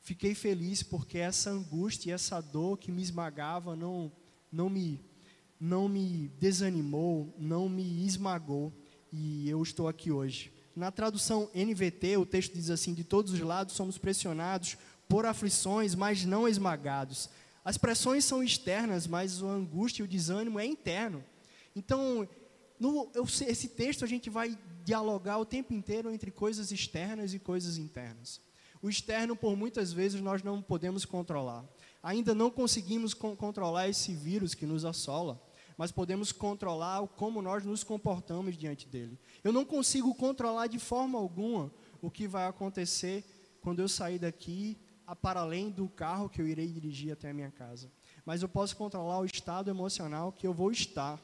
fiquei 0.00 0.34
feliz 0.34 0.82
porque 0.82 1.18
essa 1.18 1.50
angústia 1.50 2.10
e 2.10 2.12
essa 2.12 2.40
dor 2.40 2.78
que 2.78 2.92
me 2.92 3.02
esmagava 3.02 3.74
não, 3.74 4.10
não, 4.50 4.70
me, 4.70 5.04
não 5.58 5.88
me 5.88 6.28
desanimou, 6.38 7.34
não 7.36 7.68
me 7.68 8.06
esmagou 8.06 8.72
e 9.12 9.50
eu 9.50 9.60
estou 9.60 9.88
aqui 9.88 10.12
hoje. 10.12 10.52
Na 10.74 10.90
tradução 10.90 11.50
NVT, 11.52 12.16
o 12.16 12.24
texto 12.24 12.54
diz 12.54 12.70
assim: 12.70 12.94
De 12.94 13.04
todos 13.04 13.32
os 13.32 13.40
lados 13.40 13.74
somos 13.74 13.98
pressionados 13.98 14.78
por 15.06 15.26
aflições, 15.26 15.94
mas 15.94 16.24
não 16.24 16.48
esmagados. 16.48 17.28
As 17.64 17.76
pressões 17.76 18.24
são 18.24 18.42
externas, 18.42 19.06
mas 19.06 19.42
a 19.42 19.46
angústia 19.46 20.02
e 20.02 20.04
o 20.04 20.08
desânimo 20.08 20.58
é 20.58 20.64
interno. 20.64 21.22
Então, 21.76 22.26
no, 22.82 23.08
eu, 23.14 23.22
esse 23.24 23.68
texto 23.68 24.04
a 24.04 24.08
gente 24.08 24.28
vai 24.28 24.58
dialogar 24.84 25.38
o 25.38 25.46
tempo 25.46 25.72
inteiro 25.72 26.10
entre 26.10 26.32
coisas 26.32 26.72
externas 26.72 27.32
e 27.32 27.38
coisas 27.38 27.78
internas. 27.78 28.40
O 28.82 28.90
externo, 28.90 29.36
por 29.36 29.56
muitas 29.56 29.92
vezes, 29.92 30.20
nós 30.20 30.42
não 30.42 30.60
podemos 30.60 31.04
controlar. 31.04 31.64
Ainda 32.02 32.34
não 32.34 32.50
conseguimos 32.50 33.14
controlar 33.14 33.88
esse 33.88 34.12
vírus 34.12 34.52
que 34.52 34.66
nos 34.66 34.84
assola, 34.84 35.40
mas 35.78 35.92
podemos 35.92 36.32
controlar 36.32 37.06
como 37.06 37.40
nós 37.40 37.64
nos 37.64 37.84
comportamos 37.84 38.58
diante 38.58 38.88
dele. 38.88 39.16
Eu 39.44 39.52
não 39.52 39.64
consigo 39.64 40.12
controlar 40.12 40.66
de 40.66 40.80
forma 40.80 41.16
alguma 41.16 41.72
o 42.00 42.10
que 42.10 42.26
vai 42.26 42.48
acontecer 42.48 43.24
quando 43.60 43.78
eu 43.78 43.88
sair 43.88 44.18
daqui 44.18 44.76
para 45.20 45.38
além 45.38 45.70
do 45.70 45.88
carro 45.88 46.28
que 46.28 46.42
eu 46.42 46.48
irei 46.48 46.66
dirigir 46.66 47.12
até 47.12 47.30
a 47.30 47.34
minha 47.34 47.52
casa. 47.52 47.92
Mas 48.26 48.42
eu 48.42 48.48
posso 48.48 48.76
controlar 48.76 49.20
o 49.20 49.24
estado 49.24 49.70
emocional 49.70 50.32
que 50.32 50.44
eu 50.44 50.52
vou 50.52 50.72
estar 50.72 51.22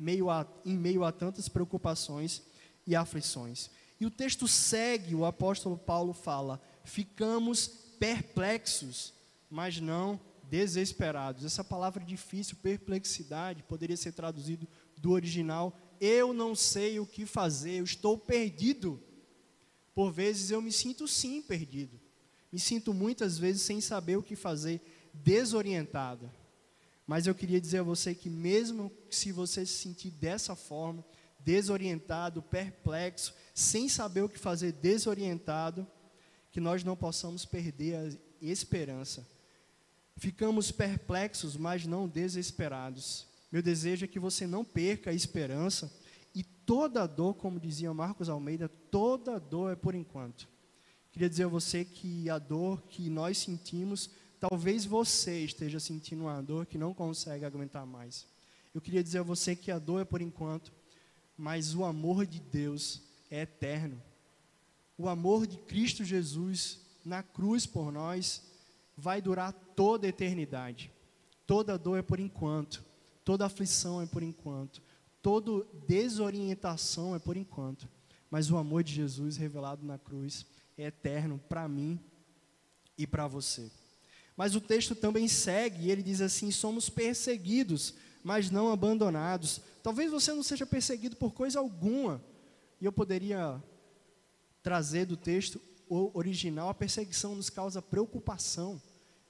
meio 0.00 0.30
a, 0.30 0.46
em 0.64 0.76
meio 0.76 1.04
a 1.04 1.12
tantas 1.12 1.48
preocupações 1.48 2.42
e 2.86 2.96
aflições. 2.96 3.70
E 4.00 4.06
o 4.06 4.10
texto 4.10 4.48
segue, 4.48 5.14
o 5.14 5.26
apóstolo 5.26 5.76
Paulo 5.76 6.14
fala: 6.14 6.60
ficamos 6.82 7.68
perplexos, 7.98 9.12
mas 9.50 9.78
não 9.78 10.18
desesperados. 10.48 11.44
Essa 11.44 11.62
palavra 11.62 12.02
difícil, 12.02 12.56
perplexidade, 12.62 13.62
poderia 13.62 13.96
ser 13.96 14.12
traduzido 14.12 14.66
do 14.96 15.12
original: 15.12 15.78
eu 16.00 16.32
não 16.32 16.54
sei 16.54 16.98
o 16.98 17.06
que 17.06 17.26
fazer, 17.26 17.72
eu 17.78 17.84
estou 17.84 18.16
perdido. 18.16 19.00
Por 19.94 20.10
vezes 20.10 20.50
eu 20.50 20.62
me 20.62 20.72
sinto 20.72 21.06
sim 21.06 21.42
perdido. 21.42 22.00
Me 22.50 22.58
sinto 22.58 22.94
muitas 22.94 23.38
vezes 23.38 23.62
sem 23.62 23.80
saber 23.80 24.16
o 24.16 24.22
que 24.22 24.34
fazer, 24.34 24.80
desorientada. 25.12 26.34
Mas 27.10 27.26
eu 27.26 27.34
queria 27.34 27.60
dizer 27.60 27.78
a 27.78 27.82
você 27.82 28.14
que 28.14 28.30
mesmo 28.30 28.88
se 29.10 29.32
você 29.32 29.66
se 29.66 29.72
sentir 29.72 30.12
dessa 30.12 30.54
forma, 30.54 31.04
desorientado, 31.40 32.40
perplexo, 32.40 33.34
sem 33.52 33.88
saber 33.88 34.22
o 34.22 34.28
que 34.28 34.38
fazer, 34.38 34.70
desorientado, 34.70 35.84
que 36.52 36.60
nós 36.60 36.84
não 36.84 36.94
possamos 36.96 37.44
perder 37.44 37.96
a 37.96 38.16
esperança. 38.40 39.26
Ficamos 40.18 40.70
perplexos, 40.70 41.56
mas 41.56 41.84
não 41.84 42.06
desesperados. 42.06 43.26
Meu 43.50 43.60
desejo 43.60 44.04
é 44.04 44.08
que 44.08 44.20
você 44.20 44.46
não 44.46 44.64
perca 44.64 45.10
a 45.10 45.12
esperança 45.12 45.92
e 46.32 46.44
toda 46.44 47.08
dor, 47.08 47.34
como 47.34 47.58
dizia 47.58 47.92
Marcos 47.92 48.28
Almeida, 48.28 48.68
toda 48.68 49.40
dor 49.40 49.72
é 49.72 49.74
por 49.74 49.96
enquanto. 49.96 50.48
Queria 51.10 51.28
dizer 51.28 51.46
a 51.46 51.48
você 51.48 51.84
que 51.84 52.30
a 52.30 52.38
dor 52.38 52.82
que 52.82 53.10
nós 53.10 53.36
sentimos, 53.36 54.10
talvez 54.40 54.84
você 54.84 55.44
esteja 55.44 55.78
sentindo 55.78 56.22
uma 56.22 56.42
dor 56.42 56.66
que 56.66 56.78
não 56.78 56.92
consegue 56.92 57.44
aguentar 57.44 57.86
mais. 57.86 58.26
Eu 58.74 58.80
queria 58.80 59.02
dizer 59.02 59.18
a 59.18 59.22
você 59.22 59.54
que 59.54 59.70
a 59.70 59.78
dor 59.78 60.00
é 60.00 60.04
por 60.04 60.20
enquanto, 60.20 60.72
mas 61.36 61.74
o 61.74 61.84
amor 61.84 62.26
de 62.26 62.40
Deus 62.40 63.02
é 63.30 63.42
eterno 63.42 64.00
o 65.00 65.08
amor 65.08 65.46
de 65.46 65.56
Cristo 65.56 66.04
Jesus 66.04 66.78
na 67.02 67.22
cruz 67.22 67.64
por 67.64 67.90
nós 67.90 68.42
vai 68.94 69.22
durar 69.22 69.50
toda 69.74 70.06
a 70.06 70.10
eternidade. 70.10 70.92
Toda 71.46 71.78
dor 71.78 71.98
é 71.98 72.02
por 72.02 72.20
enquanto, 72.20 72.84
toda 73.24 73.46
aflição 73.46 74.02
é 74.02 74.06
por 74.06 74.22
enquanto, 74.22 74.82
toda 75.22 75.66
desorientação 75.88 77.16
é 77.16 77.18
por 77.18 77.34
enquanto. 77.34 77.88
Mas 78.30 78.50
o 78.50 78.58
amor 78.58 78.84
de 78.84 78.92
Jesus 78.92 79.38
revelado 79.38 79.86
na 79.86 79.98
cruz 79.98 80.44
é 80.76 80.84
eterno 80.84 81.40
para 81.48 81.66
mim 81.66 81.98
e 82.98 83.06
para 83.06 83.26
você. 83.26 83.70
Mas 84.40 84.54
o 84.54 84.60
texto 84.62 84.94
também 84.94 85.28
segue, 85.28 85.84
e 85.84 85.90
ele 85.90 86.02
diz 86.02 86.22
assim: 86.22 86.50
somos 86.50 86.88
perseguidos, 86.88 87.92
mas 88.24 88.50
não 88.50 88.72
abandonados. 88.72 89.60
Talvez 89.82 90.10
você 90.10 90.32
não 90.32 90.42
seja 90.42 90.64
perseguido 90.64 91.14
por 91.14 91.34
coisa 91.34 91.58
alguma, 91.58 92.24
e 92.80 92.86
eu 92.86 92.90
poderia 92.90 93.62
trazer 94.62 95.04
do 95.04 95.14
texto 95.14 95.60
original, 96.14 96.70
a 96.70 96.74
perseguição 96.74 97.34
nos 97.34 97.50
causa 97.50 97.82
preocupação. 97.82 98.80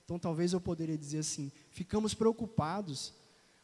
Então, 0.05 0.17
talvez 0.17 0.53
eu 0.53 0.61
poderia 0.61 0.97
dizer 0.97 1.19
assim: 1.19 1.51
ficamos 1.73 2.15
preocupados, 2.15 3.13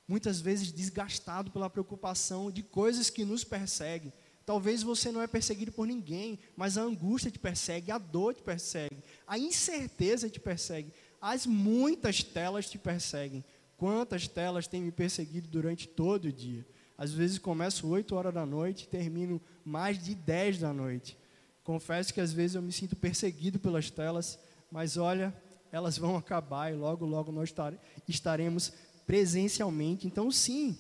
muitas 0.09 0.41
vezes 0.41 0.73
desgastado 0.73 1.53
pela 1.53 1.71
preocupação 1.71 2.51
de 2.51 2.65
coisas 2.65 3.09
que 3.09 3.25
nos 3.25 3.45
perseguem. 3.45 4.13
Talvez 4.45 4.83
você 4.83 5.13
não 5.13 5.21
é 5.21 5.27
perseguido 5.27 5.73
por 5.73 5.87
ninguém, 5.87 6.39
mas 6.57 6.77
a 6.79 6.83
angústia 6.83 7.33
te 7.33 7.39
persegue, 7.39 7.91
a 7.91 7.99
dor 7.99 8.33
te 8.33 8.43
persegue, 8.43 9.03
a 9.27 9.37
incerteza 9.37 10.31
te 10.31 10.39
persegue, 10.39 10.93
as 11.21 11.47
muitas 11.47 12.23
telas 12.23 12.69
te 12.69 12.79
perseguem. 12.79 13.45
Quantas 13.77 14.27
telas 14.27 14.67
têm 14.67 14.83
me 14.83 14.93
perseguido 14.93 15.49
durante 15.49 15.87
todo 15.87 16.27
o 16.27 16.33
dia? 16.33 16.67
Às 16.97 17.13
vezes 17.13 17.39
começo 17.39 17.87
8 17.87 18.15
horas 18.15 18.33
da 18.33 18.47
noite 18.47 18.85
e 18.85 18.89
termino 18.89 19.41
mais 19.65 20.03
de 20.03 20.15
10 20.15 20.61
da 20.61 20.73
noite. 20.73 21.17
Confesso 21.63 22.15
que 22.15 22.21
às 22.21 22.33
vezes 22.33 22.55
eu 22.55 22.63
me 22.63 22.73
sinto 22.73 22.97
perseguido 22.97 23.59
pelas 23.59 23.91
telas, 23.91 24.39
mas 24.71 24.97
olha, 24.97 25.35
elas 25.71 25.99
vão 25.99 26.17
acabar 26.17 26.73
e 26.73 26.77
logo, 26.77 27.05
logo 27.05 27.31
nós 27.31 27.53
estaremos 28.09 28.73
presencialmente. 29.07 30.07
Então, 30.07 30.31
sim, 30.31 30.79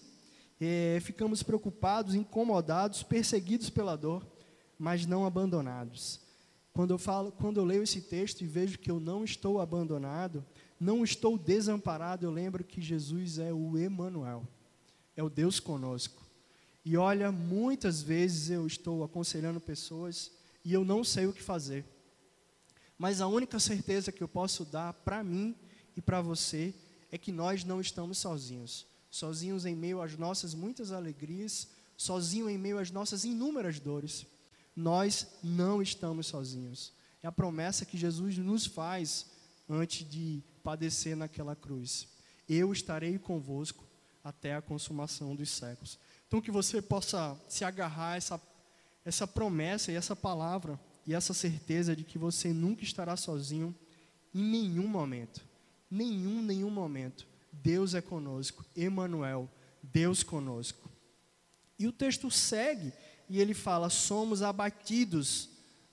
é, 0.61 0.99
ficamos 1.02 1.43
preocupados, 1.43 2.14
incomodados, 2.14 3.02
perseguidos 3.02 3.69
pela 3.69 3.97
dor, 3.97 4.26
mas 4.78 5.05
não 5.05 5.26
abandonados. 5.26 6.21
Quando 6.76 6.90
eu 6.90 6.99
falo, 6.99 7.33
quando 7.33 7.59
eu 7.59 7.64
leio 7.64 7.85
esse 7.85 8.02
texto 8.02 8.42
e 8.42 8.47
vejo 8.47 8.78
que 8.78 8.90
eu 8.90 9.00
não 9.00 9.25
estou 9.25 9.62
abandonado, 9.62 10.45
não 10.78 11.02
estou 11.02 11.38
desamparado, 11.38 12.26
eu 12.26 12.30
lembro 12.30 12.62
que 12.62 12.83
Jesus 12.83 13.38
é 13.38 13.50
o 13.50 13.78
Emanuel, 13.78 14.47
é 15.16 15.23
o 15.23 15.30
Deus 15.30 15.59
conosco. 15.59 16.23
E 16.85 16.95
olha, 16.95 17.33
muitas 17.33 18.02
vezes 18.02 18.50
eu 18.50 18.66
estou 18.66 19.02
aconselhando 19.02 19.59
pessoas 19.59 20.30
e 20.62 20.71
eu 20.71 20.85
não 20.85 21.02
sei 21.02 21.25
o 21.25 21.33
que 21.33 21.42
fazer. 21.42 21.83
Mas 22.99 23.23
a 23.23 23.26
única 23.26 23.59
certeza 23.59 24.12
que 24.12 24.23
eu 24.23 24.28
posso 24.28 24.62
dar 24.62 24.92
para 24.92 25.25
mim 25.25 25.56
e 25.97 26.02
para 26.02 26.21
você 26.21 26.75
é 27.11 27.16
que 27.16 27.33
nós 27.33 27.64
não 27.64 27.80
estamos 27.80 28.18
sozinhos. 28.18 28.87
Sozinhos 29.11 29.64
em 29.64 29.75
meio 29.75 30.02
às 30.02 30.14
nossas 30.18 30.52
muitas 30.52 30.92
alegrias, 30.92 31.68
sozinho 31.97 32.50
em 32.50 32.59
meio 32.59 32.78
às 32.78 32.90
nossas 32.90 33.25
inúmeras 33.25 33.80
dores. 33.80 34.26
Nós 34.76 35.26
não 35.42 35.80
estamos 35.80 36.26
sozinhos. 36.26 36.92
É 37.23 37.26
a 37.26 37.33
promessa 37.33 37.87
que 37.87 37.97
Jesus 37.97 38.37
nos 38.37 38.66
faz 38.66 39.26
antes 39.68 40.09
de 40.09 40.42
padecer 40.62 41.16
naquela 41.16 41.56
cruz. 41.56 42.06
Eu 42.49 42.73
estarei 42.73 43.18
convosco 43.18 43.85
até 44.23 44.54
a 44.54 44.62
consumação 44.62 45.35
dos 45.35 45.50
séculos. 45.50 45.99
Então 46.28 46.40
que 46.40 46.50
você 46.50 46.83
possa 46.83 47.37
se 47.49 47.64
agarrar 47.64 48.12
a 48.12 48.16
essa 48.16 48.40
essa 49.06 49.25
promessa 49.25 49.92
e 49.92 49.95
essa 49.95 50.16
palavra 50.16 50.78
e 51.06 51.14
essa 51.14 51.33
certeza 51.33 51.95
de 51.95 52.02
que 52.02 52.18
você 52.18 52.52
nunca 52.52 52.83
estará 52.83 53.16
sozinho 53.16 53.73
em 54.35 54.42
nenhum 54.42 54.88
momento. 54.88 55.47
Nenhum, 55.88 56.42
nenhum 56.42 56.71
momento. 56.71 57.25
Deus 57.52 57.95
é 57.95 58.00
conosco. 58.00 58.64
Emanuel, 58.76 59.49
Deus 59.80 60.25
conosco. 60.25 60.90
E 61.78 61.87
o 61.87 61.92
texto 61.92 62.28
segue 62.33 62.92
e 63.28 63.40
ele 63.40 63.54
fala: 63.54 63.90
somos 63.90 64.42
abatidos, 64.42 65.49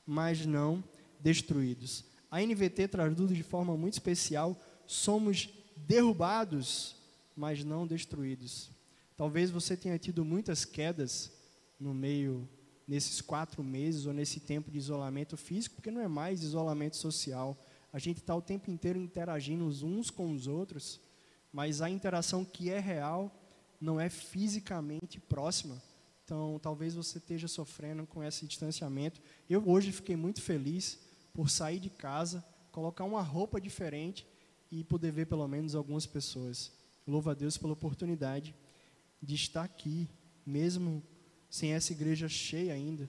mas 0.05 0.45
não 0.45 0.83
destruídos. 1.19 2.03
A 2.29 2.41
NVT 2.41 2.87
traduz 2.87 3.35
de 3.35 3.43
forma 3.43 3.75
muito 3.77 3.93
especial: 3.93 4.59
somos 4.85 5.49
derrubados, 5.75 6.95
mas 7.35 7.63
não 7.63 7.87
destruídos. 7.87 8.69
Talvez 9.15 9.49
você 9.51 9.77
tenha 9.77 9.97
tido 9.97 10.25
muitas 10.25 10.65
quedas 10.65 11.31
no 11.79 11.93
meio 11.93 12.47
nesses 12.87 13.21
quatro 13.21 13.63
meses 13.63 14.05
ou 14.05 14.13
nesse 14.13 14.39
tempo 14.39 14.69
de 14.69 14.77
isolamento 14.77 15.37
físico, 15.37 15.75
porque 15.75 15.91
não 15.91 16.01
é 16.01 16.07
mais 16.07 16.43
isolamento 16.43 16.97
social. 16.97 17.57
A 17.91 17.99
gente 17.99 18.17
está 18.17 18.35
o 18.35 18.41
tempo 18.41 18.71
inteiro 18.71 18.99
interagindo 18.99 19.65
uns 19.65 20.09
com 20.09 20.33
os 20.33 20.47
outros, 20.47 20.99
mas 21.51 21.81
a 21.81 21.89
interação 21.89 22.43
que 22.43 22.69
é 22.69 22.79
real 22.79 23.31
não 23.79 23.99
é 23.99 24.09
fisicamente 24.09 25.19
próxima. 25.19 25.81
Então, 26.33 26.57
talvez 26.57 26.95
você 26.95 27.19
esteja 27.19 27.47
sofrendo 27.47 28.07
com 28.07 28.23
esse 28.23 28.47
distanciamento. 28.47 29.21
Eu 29.47 29.69
hoje 29.69 29.91
fiquei 29.91 30.15
muito 30.15 30.41
feliz 30.41 30.97
por 31.31 31.47
sair 31.47 31.79
de 31.79 31.91
casa, 31.91 32.43
colocar 32.71 33.03
uma 33.03 33.21
roupa 33.21 33.61
diferente 33.61 34.25
e 34.71 34.83
poder 34.83 35.11
ver 35.11 35.27
pelo 35.27 35.47
menos 35.47 35.75
algumas 35.75 36.07
pessoas. 36.07 36.71
Louvo 37.05 37.29
a 37.29 37.35
Deus 37.35 37.55
pela 37.55 37.73
oportunidade 37.73 38.55
de 39.21 39.35
estar 39.35 39.63
aqui, 39.63 40.09
mesmo 40.43 41.03
sem 41.51 41.73
essa 41.73 41.93
igreja 41.93 42.27
cheia 42.27 42.73
ainda, 42.73 43.07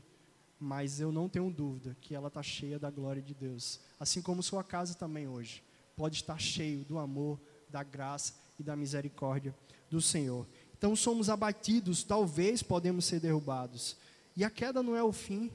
mas 0.61 1.01
eu 1.01 1.11
não 1.11 1.27
tenho 1.27 1.51
dúvida 1.51 1.96
que 2.03 2.14
ela 2.14 2.29
está 2.29 2.42
cheia 2.42 2.79
da 2.79 2.90
glória 2.90 3.22
de 3.22 3.33
Deus. 3.33 3.81
Assim 3.98 4.20
como 4.20 4.42
sua 4.42 4.62
casa 4.62 4.94
também 4.94 5.27
hoje 5.27 5.64
pode 5.96 6.16
estar 6.16 6.38
cheio 6.38 6.85
do 6.85 6.98
amor, 6.98 7.40
da 7.70 7.83
graça 7.83 8.35
e 8.59 8.62
da 8.62 8.77
misericórdia 8.77 9.57
do 9.88 10.03
Senhor. 10.03 10.46
Então 10.85 10.94
somos 10.94 11.31
abatidos, 11.31 12.05
talvez 12.05 12.62
podemos 12.62 13.07
ser 13.07 13.18
derrubados. 13.18 13.97
E 14.37 14.44
a 14.44 14.51
queda 14.51 14.83
não 14.83 14.94
é 14.94 15.03
o 15.03 15.12
fim, 15.12 15.51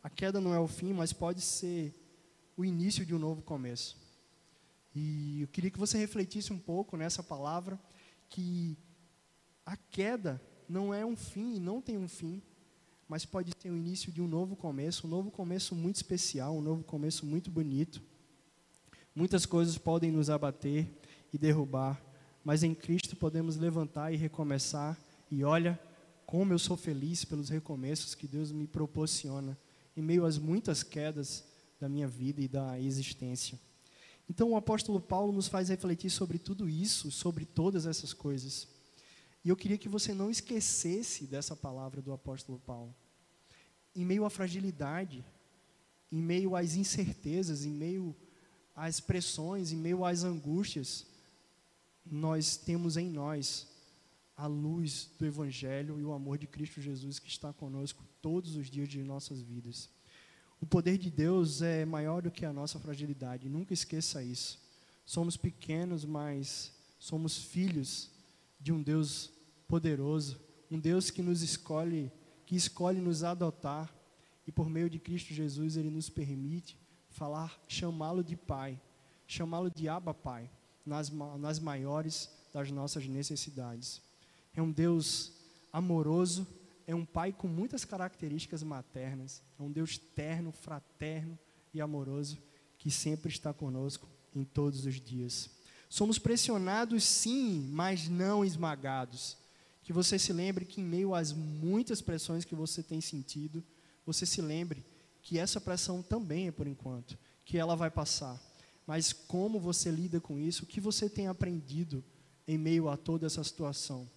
a 0.00 0.08
queda 0.08 0.40
não 0.40 0.54
é 0.54 0.60
o 0.60 0.68
fim, 0.68 0.92
mas 0.92 1.12
pode 1.12 1.40
ser 1.40 1.92
o 2.56 2.64
início 2.64 3.04
de 3.04 3.12
um 3.12 3.18
novo 3.18 3.42
começo. 3.42 3.98
E 4.94 5.40
eu 5.40 5.48
queria 5.48 5.72
que 5.72 5.78
você 5.78 5.98
refletisse 5.98 6.52
um 6.52 6.58
pouco 6.58 6.96
nessa 6.96 7.20
palavra, 7.20 7.80
que 8.28 8.78
a 9.66 9.76
queda 9.76 10.40
não 10.68 10.94
é 10.94 11.04
um 11.04 11.16
fim 11.16 11.58
não 11.58 11.82
tem 11.82 11.98
um 11.98 12.06
fim, 12.06 12.40
mas 13.08 13.24
pode 13.24 13.52
ter 13.56 13.72
o 13.72 13.76
início 13.76 14.12
de 14.12 14.22
um 14.22 14.28
novo 14.28 14.54
começo, 14.54 15.04
um 15.04 15.10
novo 15.10 15.32
começo 15.32 15.74
muito 15.74 15.96
especial, 15.96 16.56
um 16.56 16.62
novo 16.62 16.84
começo 16.84 17.26
muito 17.26 17.50
bonito. 17.50 18.00
Muitas 19.16 19.44
coisas 19.44 19.76
podem 19.76 20.12
nos 20.12 20.30
abater 20.30 20.86
e 21.32 21.38
derrubar, 21.38 22.00
mas 22.44 22.62
em 22.62 22.74
Cristo 22.74 23.16
podemos 23.16 23.56
levantar 23.56 24.12
e 24.12 24.16
recomeçar. 24.16 24.98
E 25.30 25.44
olha 25.44 25.78
como 26.26 26.52
eu 26.52 26.58
sou 26.58 26.76
feliz 26.76 27.24
pelos 27.24 27.48
recomeços 27.48 28.14
que 28.14 28.28
Deus 28.28 28.52
me 28.52 28.66
proporciona 28.66 29.58
em 29.96 30.02
meio 30.02 30.24
às 30.24 30.38
muitas 30.38 30.82
quedas 30.82 31.44
da 31.80 31.88
minha 31.88 32.06
vida 32.06 32.40
e 32.40 32.48
da 32.48 32.80
existência. 32.80 33.58
Então 34.28 34.50
o 34.50 34.56
apóstolo 34.56 35.00
Paulo 35.00 35.32
nos 35.32 35.48
faz 35.48 35.68
refletir 35.68 36.10
sobre 36.10 36.38
tudo 36.38 36.68
isso, 36.68 37.10
sobre 37.10 37.44
todas 37.44 37.84
essas 37.86 38.12
coisas. 38.12 38.68
E 39.44 39.48
eu 39.48 39.56
queria 39.56 39.78
que 39.78 39.88
você 39.88 40.14
não 40.14 40.30
esquecesse 40.30 41.26
dessa 41.26 41.56
palavra 41.56 42.00
do 42.00 42.12
apóstolo 42.12 42.60
Paulo. 42.60 42.94
Em 43.94 44.04
meio 44.04 44.24
à 44.24 44.30
fragilidade, 44.30 45.24
em 46.12 46.22
meio 46.22 46.54
às 46.54 46.76
incertezas, 46.76 47.64
em 47.64 47.72
meio 47.72 48.14
às 48.76 49.00
pressões, 49.00 49.72
em 49.72 49.76
meio 49.76 50.04
às 50.04 50.22
angústias, 50.22 51.06
nós 52.04 52.56
temos 52.56 52.96
em 52.96 53.08
nós 53.08 53.68
a 54.36 54.46
luz 54.46 55.10
do 55.18 55.26
Evangelho 55.26 56.00
e 56.00 56.04
o 56.04 56.12
amor 56.12 56.38
de 56.38 56.46
Cristo 56.46 56.80
Jesus 56.80 57.18
que 57.18 57.28
está 57.28 57.52
conosco 57.52 58.04
todos 58.22 58.56
os 58.56 58.70
dias 58.70 58.88
de 58.88 59.02
nossas 59.02 59.40
vidas. 59.42 59.90
O 60.60 60.66
poder 60.66 60.98
de 60.98 61.10
Deus 61.10 61.62
é 61.62 61.84
maior 61.84 62.22
do 62.22 62.30
que 62.30 62.44
a 62.44 62.52
nossa 62.52 62.78
fragilidade, 62.78 63.48
nunca 63.48 63.74
esqueça 63.74 64.22
isso. 64.22 64.58
Somos 65.04 65.36
pequenos, 65.36 66.04
mas 66.04 66.72
somos 66.98 67.36
filhos 67.36 68.10
de 68.58 68.72
um 68.72 68.82
Deus 68.82 69.30
poderoso, 69.66 70.40
um 70.70 70.78
Deus 70.78 71.10
que 71.10 71.22
nos 71.22 71.42
escolhe, 71.42 72.12
que 72.46 72.56
escolhe 72.56 73.00
nos 73.00 73.24
adotar 73.24 73.94
e 74.46 74.52
por 74.52 74.68
meio 74.68 74.90
de 74.90 74.98
Cristo 74.98 75.32
Jesus 75.32 75.76
ele 75.76 75.90
nos 75.90 76.10
permite 76.10 76.76
falar, 77.08 77.60
chamá-lo 77.68 78.24
de 78.24 78.36
Pai, 78.36 78.80
chamá-lo 79.26 79.70
de 79.70 79.88
Abba 79.88 80.12
Pai, 80.12 80.50
nas, 80.84 81.10
nas 81.10 81.58
maiores 81.58 82.28
das 82.52 82.70
nossas 82.70 83.06
necessidades. 83.06 84.00
É 84.54 84.60
um 84.60 84.70
Deus 84.70 85.32
amoroso, 85.72 86.46
é 86.86 86.94
um 86.94 87.04
Pai 87.04 87.32
com 87.32 87.46
muitas 87.46 87.84
características 87.84 88.62
maternas, 88.62 89.42
é 89.58 89.62
um 89.62 89.70
Deus 89.70 89.98
terno, 89.98 90.52
fraterno 90.52 91.38
e 91.72 91.80
amoroso 91.80 92.38
que 92.78 92.90
sempre 92.90 93.30
está 93.30 93.52
conosco 93.52 94.08
em 94.34 94.44
todos 94.44 94.86
os 94.86 95.00
dias. 95.00 95.50
Somos 95.88 96.18
pressionados 96.18 97.04
sim, 97.04 97.68
mas 97.72 98.08
não 98.08 98.44
esmagados. 98.44 99.36
Que 99.82 99.92
você 99.92 100.18
se 100.18 100.32
lembre 100.32 100.64
que 100.64 100.80
em 100.80 100.84
meio 100.84 101.14
às 101.14 101.32
muitas 101.32 102.00
pressões 102.00 102.44
que 102.44 102.54
você 102.54 102.82
tem 102.82 103.00
sentido, 103.00 103.62
você 104.06 104.24
se 104.24 104.40
lembre 104.40 104.84
que 105.22 105.38
essa 105.38 105.60
pressão 105.60 106.02
também 106.02 106.48
é 106.48 106.52
por 106.52 106.66
enquanto, 106.66 107.18
que 107.44 107.58
ela 107.58 107.74
vai 107.74 107.90
passar. 107.90 108.40
Mas 108.86 109.12
como 109.12 109.60
você 109.60 109.90
lida 109.90 110.20
com 110.20 110.38
isso? 110.38 110.64
O 110.64 110.66
que 110.66 110.80
você 110.80 111.08
tem 111.08 111.28
aprendido 111.28 112.02
em 112.46 112.58
meio 112.58 112.88
a 112.88 112.96
toda 112.96 113.26
essa 113.26 113.42
situação? 113.44 114.08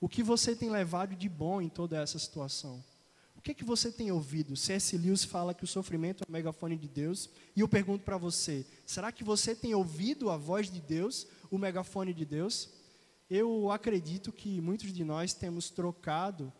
O 0.00 0.08
que 0.08 0.22
você 0.22 0.54
tem 0.54 0.70
levado 0.70 1.14
de 1.14 1.28
bom 1.28 1.60
em 1.60 1.68
toda 1.68 2.00
essa 2.00 2.18
situação? 2.18 2.82
O 3.36 3.40
que, 3.42 3.50
é 3.50 3.54
que 3.54 3.64
você 3.64 3.90
tem 3.90 4.12
ouvido? 4.12 4.56
C.S. 4.56 4.96
Lewis 4.96 5.24
fala 5.24 5.52
que 5.52 5.64
o 5.64 5.66
sofrimento 5.66 6.22
é 6.22 6.28
o 6.28 6.32
megafone 6.32 6.76
de 6.76 6.86
Deus. 6.86 7.28
E 7.56 7.60
eu 7.60 7.66
pergunto 7.66 8.04
para 8.04 8.16
você: 8.16 8.64
será 8.86 9.10
que 9.10 9.24
você 9.24 9.52
tem 9.52 9.74
ouvido 9.74 10.30
a 10.30 10.36
voz 10.36 10.70
de 10.70 10.80
Deus, 10.80 11.26
o 11.50 11.58
megafone 11.58 12.14
de 12.14 12.24
Deus? 12.24 12.68
Eu 13.28 13.68
acredito 13.72 14.30
que 14.30 14.60
muitos 14.60 14.92
de 14.92 15.02
nós 15.02 15.34
temos 15.34 15.70
trocado 15.70 16.52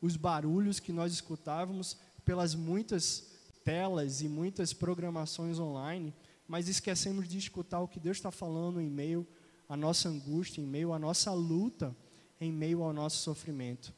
os 0.00 0.16
barulhos 0.16 0.80
que 0.80 0.90
nós 0.90 1.12
escutávamos 1.12 1.98
pelas 2.24 2.54
muitas 2.54 3.26
telas 3.62 4.22
e 4.22 4.28
muitas 4.28 4.72
programações 4.72 5.58
online, 5.58 6.14
mas 6.52 6.68
esquecemos 6.68 7.26
de 7.26 7.38
escutar 7.38 7.80
o 7.80 7.88
que 7.88 7.98
Deus 7.98 8.18
está 8.18 8.30
falando 8.30 8.78
em 8.78 8.90
meio 8.90 9.26
à 9.66 9.74
nossa 9.74 10.10
angústia, 10.10 10.60
em 10.60 10.66
meio 10.66 10.92
à 10.92 10.98
nossa 10.98 11.32
luta, 11.32 11.96
em 12.38 12.52
meio 12.52 12.82
ao 12.82 12.92
nosso 12.92 13.22
sofrimento. 13.22 13.90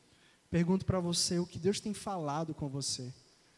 Pergunto 0.48 0.86
para 0.86 1.00
você 1.00 1.40
o 1.40 1.46
que 1.48 1.58
Deus 1.58 1.80
tem 1.80 1.92
falado 1.92 2.54
com 2.54 2.68
você. 2.68 3.12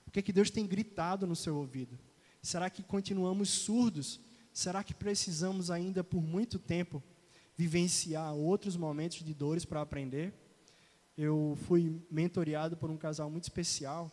O 0.07 0.11
que, 0.11 0.21
é 0.21 0.23
que 0.23 0.33
Deus 0.33 0.49
tem 0.49 0.67
gritado 0.67 1.27
no 1.27 1.37
seu 1.37 1.59
ouvido? 1.59 1.99
Será 2.41 2.71
que 2.71 2.83
continuamos 2.83 3.51
surdos? 3.51 4.19
Será 4.51 4.83
que 4.83 4.95
precisamos 4.95 5.71
ainda 5.71 6.03
por 6.03 6.23
muito 6.23 6.59
tempo 6.59 7.03
vivenciar 7.55 8.35
outros 8.35 8.79
momentos 8.79 9.23
de 9.23 9.35
dores 9.35 9.67
para 9.67 9.83
aprender? 9.83 10.33
Eu 11.19 11.55
fui 11.67 12.03
mentoreado 12.11 12.79
por 12.79 12.91
um 12.91 12.97
casal 12.97 13.29
muito 13.29 13.45
especial 13.45 14.11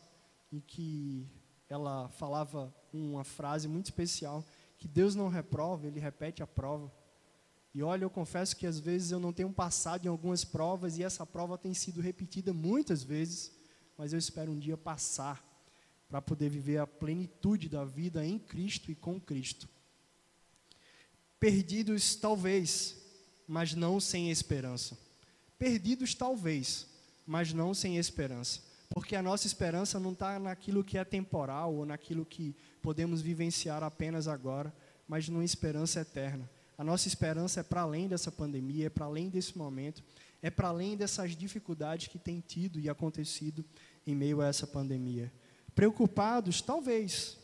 em 0.51 0.59
que 0.59 1.25
ela 1.69 2.09
falava 2.09 2.75
uma 2.91 3.23
frase 3.23 3.65
muito 3.69 3.85
especial 3.85 4.45
que 4.83 4.87
Deus 4.89 5.15
não 5.15 5.29
reprova, 5.29 5.87
ele 5.87 5.97
repete 5.97 6.43
a 6.43 6.47
prova. 6.47 6.91
E 7.73 7.81
olha, 7.81 8.03
eu 8.03 8.09
confesso 8.09 8.53
que 8.53 8.67
às 8.67 8.77
vezes 8.77 9.11
eu 9.11 9.19
não 9.19 9.31
tenho 9.31 9.49
passado 9.49 10.05
em 10.05 10.09
algumas 10.09 10.43
provas 10.43 10.97
e 10.97 11.03
essa 11.03 11.25
prova 11.25 11.57
tem 11.57 11.73
sido 11.73 12.01
repetida 12.01 12.51
muitas 12.51 13.01
vezes, 13.01 13.49
mas 13.97 14.11
eu 14.11 14.19
espero 14.19 14.51
um 14.51 14.59
dia 14.59 14.75
passar 14.75 15.41
para 16.09 16.21
poder 16.21 16.49
viver 16.49 16.79
a 16.79 16.85
plenitude 16.85 17.69
da 17.69 17.85
vida 17.85 18.25
em 18.25 18.37
Cristo 18.37 18.91
e 18.91 18.95
com 18.95 19.21
Cristo. 19.21 19.69
Perdidos 21.39 22.17
talvez, 22.17 22.97
mas 23.47 23.73
não 23.73 24.01
sem 24.01 24.31
esperança. 24.31 24.97
Perdidos 25.57 26.13
talvez, 26.13 26.87
mas 27.25 27.53
não 27.53 27.73
sem 27.73 27.97
esperança. 27.97 28.59
Porque 28.93 29.15
a 29.15 29.21
nossa 29.21 29.47
esperança 29.47 29.99
não 29.99 30.11
está 30.11 30.39
naquilo 30.39 30.83
que 30.83 30.97
é 30.97 31.03
temporal 31.03 31.73
ou 31.73 31.85
naquilo 31.85 32.25
que 32.25 32.55
podemos 32.81 33.21
vivenciar 33.21 33.83
apenas 33.83 34.27
agora, 34.27 34.73
mas 35.07 35.27
numa 35.27 35.43
esperança 35.43 36.01
eterna 36.01 36.49
a 36.77 36.83
nossa 36.83 37.07
esperança 37.07 37.59
é 37.59 37.63
para 37.63 37.81
além 37.81 38.07
dessa 38.07 38.31
pandemia, 38.31 38.87
é 38.87 38.89
para 38.89 39.05
além 39.05 39.29
desse 39.29 39.57
momento, 39.57 40.03
é 40.41 40.49
para 40.49 40.69
além 40.69 40.97
dessas 40.97 41.35
dificuldades 41.35 42.07
que 42.07 42.17
tem 42.17 42.39
tido 42.39 42.79
e 42.79 42.89
acontecido 42.89 43.63
em 44.05 44.15
meio 44.15 44.41
a 44.41 44.47
essa 44.47 44.65
pandemia. 44.65 45.31
Preocupados, 45.75 46.61
talvez, 46.61 47.37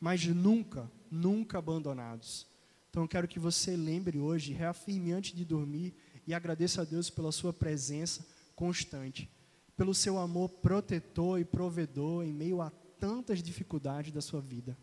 mas 0.00 0.26
nunca, 0.26 0.90
nunca 1.10 1.58
abandonados. 1.58 2.46
Então 2.90 3.04
eu 3.04 3.08
quero 3.08 3.28
que 3.28 3.38
você 3.38 3.76
lembre 3.76 4.18
hoje, 4.18 4.52
reafirme 4.52 5.12
antes 5.12 5.34
de 5.34 5.44
dormir 5.44 5.94
e 6.26 6.34
agradeça 6.34 6.82
a 6.82 6.84
Deus 6.84 7.08
pela 7.08 7.30
sua 7.30 7.52
presença 7.52 8.26
constante, 8.54 9.30
pelo 9.76 9.94
seu 9.94 10.18
amor 10.18 10.48
protetor 10.48 11.38
e 11.38 11.44
provedor 11.44 12.24
em 12.24 12.32
meio 12.32 12.62
a 12.62 12.70
tantas 12.98 13.42
dificuldades 13.42 14.12
da 14.12 14.20
sua 14.20 14.40
vida. 14.40 14.76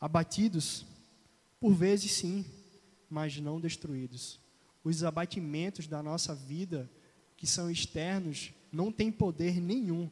Abatidos, 0.00 0.86
por 1.58 1.74
vezes 1.74 2.12
sim, 2.12 2.44
mas 3.10 3.38
não 3.38 3.60
destruídos. 3.60 4.38
Os 4.84 5.02
abatimentos 5.02 5.86
da 5.88 6.02
nossa 6.02 6.34
vida, 6.34 6.88
que 7.36 7.46
são 7.46 7.70
externos, 7.70 8.52
não 8.70 8.92
têm 8.92 9.10
poder 9.10 9.60
nenhum 9.60 10.08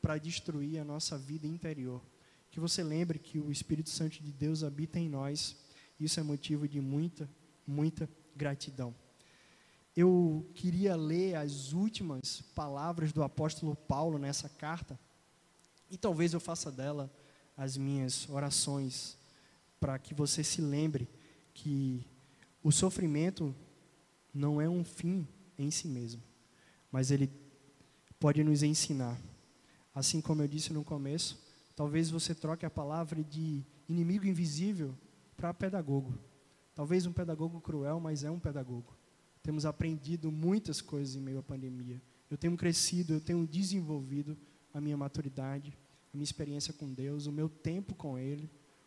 para 0.00 0.18
destruir 0.18 0.78
a 0.78 0.84
nossa 0.84 1.16
vida 1.16 1.46
interior. 1.46 2.02
Que 2.50 2.58
você 2.58 2.82
lembre 2.82 3.18
que 3.18 3.38
o 3.38 3.52
Espírito 3.52 3.90
Santo 3.90 4.22
de 4.22 4.32
Deus 4.32 4.64
habita 4.64 4.98
em 4.98 5.08
nós. 5.08 5.56
Isso 6.00 6.18
é 6.18 6.22
motivo 6.22 6.66
de 6.66 6.80
muita, 6.80 7.28
muita 7.66 8.08
gratidão. 8.34 8.94
Eu 10.00 10.48
queria 10.54 10.94
ler 10.94 11.34
as 11.34 11.72
últimas 11.72 12.40
palavras 12.54 13.12
do 13.12 13.20
apóstolo 13.20 13.74
Paulo 13.74 14.16
nessa 14.16 14.48
carta, 14.48 14.96
e 15.90 15.98
talvez 15.98 16.32
eu 16.32 16.38
faça 16.38 16.70
dela 16.70 17.12
as 17.56 17.76
minhas 17.76 18.28
orações, 18.28 19.18
para 19.80 19.98
que 19.98 20.14
você 20.14 20.44
se 20.44 20.60
lembre 20.60 21.08
que 21.52 22.06
o 22.62 22.70
sofrimento 22.70 23.52
não 24.32 24.60
é 24.60 24.68
um 24.68 24.84
fim 24.84 25.26
em 25.58 25.68
si 25.68 25.88
mesmo, 25.88 26.22
mas 26.92 27.10
ele 27.10 27.28
pode 28.20 28.44
nos 28.44 28.62
ensinar. 28.62 29.20
Assim 29.92 30.20
como 30.20 30.42
eu 30.42 30.46
disse 30.46 30.72
no 30.72 30.84
começo, 30.84 31.42
talvez 31.74 32.08
você 32.08 32.36
troque 32.36 32.64
a 32.64 32.70
palavra 32.70 33.24
de 33.24 33.64
inimigo 33.88 34.28
invisível 34.28 34.94
para 35.36 35.52
pedagogo. 35.52 36.16
Talvez 36.72 37.04
um 37.04 37.12
pedagogo 37.12 37.60
cruel, 37.60 37.98
mas 37.98 38.22
é 38.22 38.30
um 38.30 38.38
pedagogo. 38.38 38.97
Temos 39.48 39.64
aprendido 39.64 40.30
muitas 40.30 40.82
coisas 40.82 41.16
em 41.16 41.22
meio 41.22 41.38
à 41.38 41.42
pandemia. 41.42 42.02
Eu 42.30 42.36
tenho 42.36 42.54
crescido, 42.54 43.14
eu 43.14 43.20
tenho 43.22 43.46
desenvolvido 43.46 44.36
a 44.74 44.78
minha 44.78 44.94
maturidade, 44.94 45.72
a 46.12 46.16
minha 46.18 46.24
experiência 46.24 46.74
com 46.74 46.92
Deus, 46.92 47.24
o 47.24 47.32
meu 47.32 47.48
tempo 47.48 47.94
com 47.94 48.18
Ele, 48.18 48.44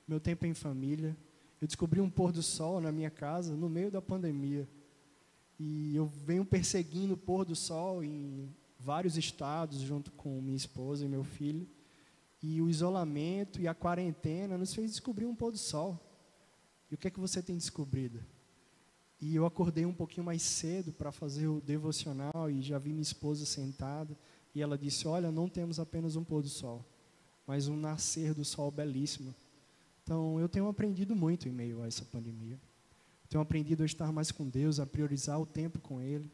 o 0.07 0.11
meu 0.11 0.19
tempo 0.19 0.45
em 0.45 0.53
família, 0.53 1.17
eu 1.59 1.65
descobri 1.65 1.99
um 1.99 2.11
pôr 2.11 2.31
do 2.31 2.43
sol 2.43 2.79
na 2.79 2.91
minha 2.91 3.09
casa 3.09 3.55
no 3.55 3.67
meio 3.67 3.89
da 3.89 4.03
pandemia. 4.03 4.69
E 5.57 5.95
eu 5.95 6.05
venho 6.05 6.45
perseguindo 6.45 7.15
o 7.15 7.17
pôr 7.17 7.43
do 7.43 7.55
sol 7.55 8.03
em 8.03 8.47
vários 8.77 9.17
estados, 9.17 9.79
junto 9.79 10.11
com 10.11 10.39
minha 10.43 10.57
esposa 10.57 11.03
e 11.03 11.09
meu 11.09 11.23
filho. 11.23 11.67
E 12.39 12.61
o 12.61 12.69
isolamento 12.69 13.59
e 13.59 13.67
a 13.67 13.73
quarentena 13.73 14.59
nos 14.59 14.75
fez 14.75 14.91
descobrir 14.91 15.25
um 15.25 15.33
pôr 15.33 15.53
do 15.53 15.57
sol. 15.57 15.99
E 16.91 16.93
o 16.93 16.99
que 16.99 17.07
é 17.07 17.09
que 17.09 17.19
você 17.19 17.41
tem 17.41 17.57
descobrido? 17.57 18.23
E 19.21 19.35
eu 19.35 19.45
acordei 19.45 19.85
um 19.85 19.93
pouquinho 19.93 20.25
mais 20.25 20.41
cedo 20.41 20.91
para 20.91 21.11
fazer 21.11 21.47
o 21.47 21.61
devocional 21.61 22.49
e 22.49 22.59
já 22.59 22.79
vi 22.79 22.89
minha 22.89 23.03
esposa 23.03 23.45
sentada. 23.45 24.17
E 24.53 24.61
ela 24.61 24.75
disse: 24.75 25.07
Olha, 25.07 25.31
não 25.31 25.47
temos 25.47 25.79
apenas 25.79 26.15
um 26.15 26.23
pôr 26.23 26.41
do 26.41 26.49
sol, 26.49 26.83
mas 27.45 27.67
um 27.67 27.77
nascer 27.77 28.33
do 28.33 28.43
sol 28.43 28.71
belíssimo. 28.71 29.33
Então, 30.03 30.39
eu 30.39 30.49
tenho 30.49 30.67
aprendido 30.67 31.15
muito 31.15 31.47
em 31.47 31.51
meio 31.51 31.83
a 31.83 31.87
essa 31.87 32.03
pandemia. 32.03 32.59
Tenho 33.29 33.41
aprendido 33.41 33.83
a 33.83 33.85
estar 33.85 34.11
mais 34.11 34.31
com 34.31 34.49
Deus, 34.49 34.79
a 34.79 34.85
priorizar 34.85 35.39
o 35.39 35.45
tempo 35.45 35.79
com 35.79 36.01
Ele. 36.01 36.29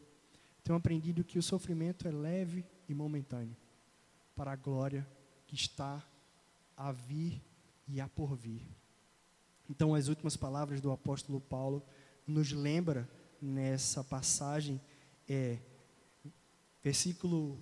Tenho 0.63 0.77
aprendido 0.77 1.23
que 1.23 1.37
o 1.37 1.43
sofrimento 1.43 2.07
é 2.07 2.11
leve 2.11 2.65
e 2.87 2.93
momentâneo, 2.93 3.55
para 4.35 4.53
a 4.53 4.55
glória 4.55 5.05
que 5.45 5.55
está 5.55 6.03
a 6.75 6.91
vir 6.91 7.41
e 7.87 7.99
a 7.99 8.07
por 8.07 8.35
vir. 8.35 8.61
Então, 9.69 9.93
as 9.93 10.07
últimas 10.07 10.37
palavras 10.37 10.79
do 10.79 10.91
apóstolo 10.91 11.41
Paulo 11.41 11.83
nos 12.27 12.51
lembra 12.51 13.09
nessa 13.41 14.03
passagem 14.03 14.81
é 15.27 15.57
versículo 16.83 17.57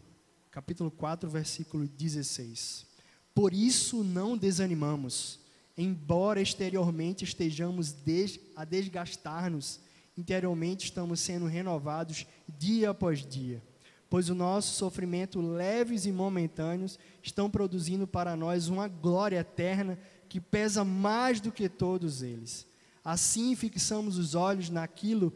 capítulo 0.52 0.90
4, 0.92 1.30
versículo 1.30 1.88
16. 1.88 2.86
Por 3.34 3.54
isso 3.54 4.04
não 4.04 4.38
desanimamos 4.38 5.46
embora 5.78 6.42
exteriormente 6.42 7.24
estejamos 7.24 7.92
des 7.92 8.40
a 8.56 8.64
desgastar-nos, 8.64 9.80
interiormente 10.18 10.86
estamos 10.86 11.20
sendo 11.20 11.46
renovados 11.46 12.26
dia 12.48 12.92
após 12.92 13.26
dia. 13.26 13.62
Pois 14.10 14.30
o 14.30 14.36
nosso 14.36 14.76
sofrimento, 14.76 15.42
leves 15.42 16.06
e 16.06 16.12
momentâneos, 16.12 16.98
estão 17.22 17.50
produzindo 17.50 18.08
para 18.08 18.36
nós 18.36 18.68
uma 18.68 18.88
glória 18.88 19.40
eterna 19.40 20.00
que 20.30 20.40
pesa 20.40 20.86
mais 20.86 21.42
do 21.42 21.52
que 21.52 21.68
todos 21.68 22.22
eles. 22.22 22.66
Assim 23.06 23.56
fixamos 23.56 24.18
os 24.18 24.36
olhos 24.36 24.70
naquilo, 24.70 25.32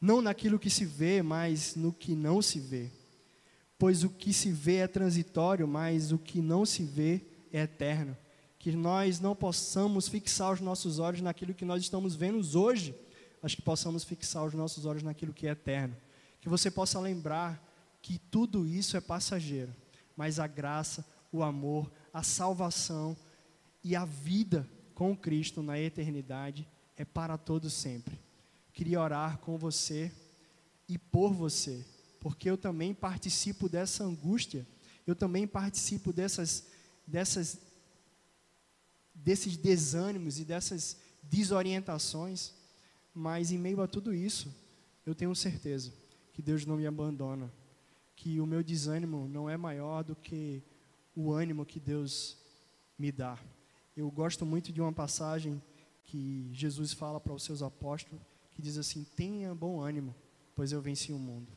não 0.00 0.22
naquilo 0.22 0.58
que 0.58 0.70
se 0.70 0.86
vê, 0.86 1.20
mas 1.20 1.74
no 1.74 1.92
que 1.92 2.14
não 2.14 2.40
se 2.40 2.58
vê. 2.60 2.90
Pois 3.76 4.04
o 4.04 4.08
que 4.08 4.32
se 4.32 4.50
vê 4.50 4.76
é 4.76 4.86
transitório, 4.86 5.68
mas 5.68 6.12
o 6.12 6.18
que 6.18 6.40
não 6.40 6.64
se 6.64 6.84
vê 6.84 7.20
é 7.52 7.62
eterno 7.62 8.16
que 8.66 8.72
nós 8.72 9.20
não 9.20 9.36
possamos 9.36 10.08
fixar 10.08 10.52
os 10.52 10.60
nossos 10.60 10.98
olhos 10.98 11.20
naquilo 11.20 11.54
que 11.54 11.64
nós 11.64 11.80
estamos 11.80 12.16
vendo 12.16 12.40
hoje, 12.58 12.96
mas 13.40 13.54
que 13.54 13.62
possamos 13.62 14.02
fixar 14.02 14.44
os 14.44 14.54
nossos 14.54 14.84
olhos 14.84 15.04
naquilo 15.04 15.32
que 15.32 15.46
é 15.46 15.52
eterno. 15.52 15.96
Que 16.40 16.48
você 16.48 16.68
possa 16.68 16.98
lembrar 16.98 17.64
que 18.02 18.18
tudo 18.18 18.66
isso 18.66 18.96
é 18.96 19.00
passageiro, 19.00 19.72
mas 20.16 20.40
a 20.40 20.48
graça, 20.48 21.06
o 21.30 21.44
amor, 21.44 21.92
a 22.12 22.24
salvação 22.24 23.16
e 23.84 23.94
a 23.94 24.04
vida 24.04 24.68
com 24.96 25.16
Cristo 25.16 25.62
na 25.62 25.78
eternidade 25.78 26.66
é 26.96 27.04
para 27.04 27.36
todos 27.36 27.72
sempre. 27.72 28.18
Queria 28.72 29.00
orar 29.00 29.38
com 29.38 29.56
você 29.56 30.12
e 30.88 30.98
por 30.98 31.32
você, 31.32 31.84
porque 32.20 32.48
eu 32.48 32.56
também 32.56 32.94
participo 32.94 33.68
dessa 33.68 34.04
angústia, 34.04 34.66
eu 35.06 35.14
também 35.14 35.46
participo 35.46 36.12
dessas, 36.12 36.66
dessas 37.06 37.58
desses 39.14 39.56
desânimos 39.56 40.38
e 40.38 40.44
dessas 40.44 40.98
desorientações, 41.22 42.52
mas 43.14 43.50
em 43.50 43.58
meio 43.58 43.80
a 43.80 43.88
tudo 43.88 44.14
isso, 44.14 44.54
eu 45.04 45.14
tenho 45.14 45.34
certeza 45.34 45.92
que 46.32 46.42
Deus 46.42 46.66
não 46.66 46.76
me 46.76 46.86
abandona, 46.86 47.50
que 48.14 48.40
o 48.40 48.46
meu 48.46 48.62
desânimo 48.62 49.26
não 49.26 49.48
é 49.48 49.56
maior 49.56 50.04
do 50.04 50.14
que 50.14 50.62
o 51.14 51.32
ânimo 51.32 51.64
que 51.64 51.80
Deus 51.80 52.36
me 52.98 53.10
dá. 53.10 53.38
Eu 53.96 54.10
gosto 54.10 54.44
muito 54.44 54.72
de 54.72 54.80
uma 54.80 54.92
passagem 54.92 55.60
que 56.06 56.48
Jesus 56.52 56.92
fala 56.92 57.20
para 57.20 57.32
os 57.32 57.42
seus 57.42 57.62
apóstolos, 57.62 58.22
que 58.54 58.62
diz 58.62 58.78
assim: 58.78 59.04
Tenha 59.16 59.54
bom 59.54 59.80
ânimo, 59.80 60.14
pois 60.54 60.72
eu 60.72 60.80
venci 60.80 61.12
o 61.12 61.18
mundo. 61.18 61.48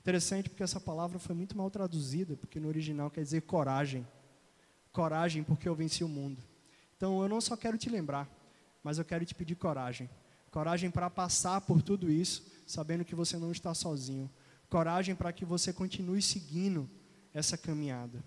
Interessante 0.00 0.48
porque 0.48 0.62
essa 0.62 0.80
palavra 0.80 1.18
foi 1.18 1.34
muito 1.34 1.56
mal 1.56 1.70
traduzida, 1.70 2.36
porque 2.36 2.60
no 2.60 2.68
original 2.68 3.10
quer 3.10 3.22
dizer 3.22 3.42
coragem. 3.42 4.06
Coragem 4.92 5.42
porque 5.42 5.68
eu 5.68 5.74
venci 5.74 6.04
o 6.04 6.08
mundo. 6.08 6.40
Então 6.96 7.20
eu 7.20 7.28
não 7.28 7.40
só 7.40 7.56
quero 7.56 7.76
te 7.76 7.90
lembrar, 7.90 8.30
mas 8.82 8.98
eu 8.98 9.04
quero 9.04 9.26
te 9.26 9.34
pedir 9.34 9.56
coragem. 9.56 10.08
Coragem 10.50 10.90
para 10.90 11.10
passar 11.10 11.60
por 11.60 11.82
tudo 11.82 12.10
isso, 12.10 12.46
sabendo 12.66 13.04
que 13.04 13.14
você 13.14 13.36
não 13.36 13.50
está 13.50 13.74
sozinho. 13.74 14.30
coragem 14.70 15.14
para 15.14 15.32
que 15.32 15.44
você 15.44 15.72
continue 15.72 16.22
seguindo 16.22 16.88
essa 17.34 17.58
caminhada. 17.58 18.24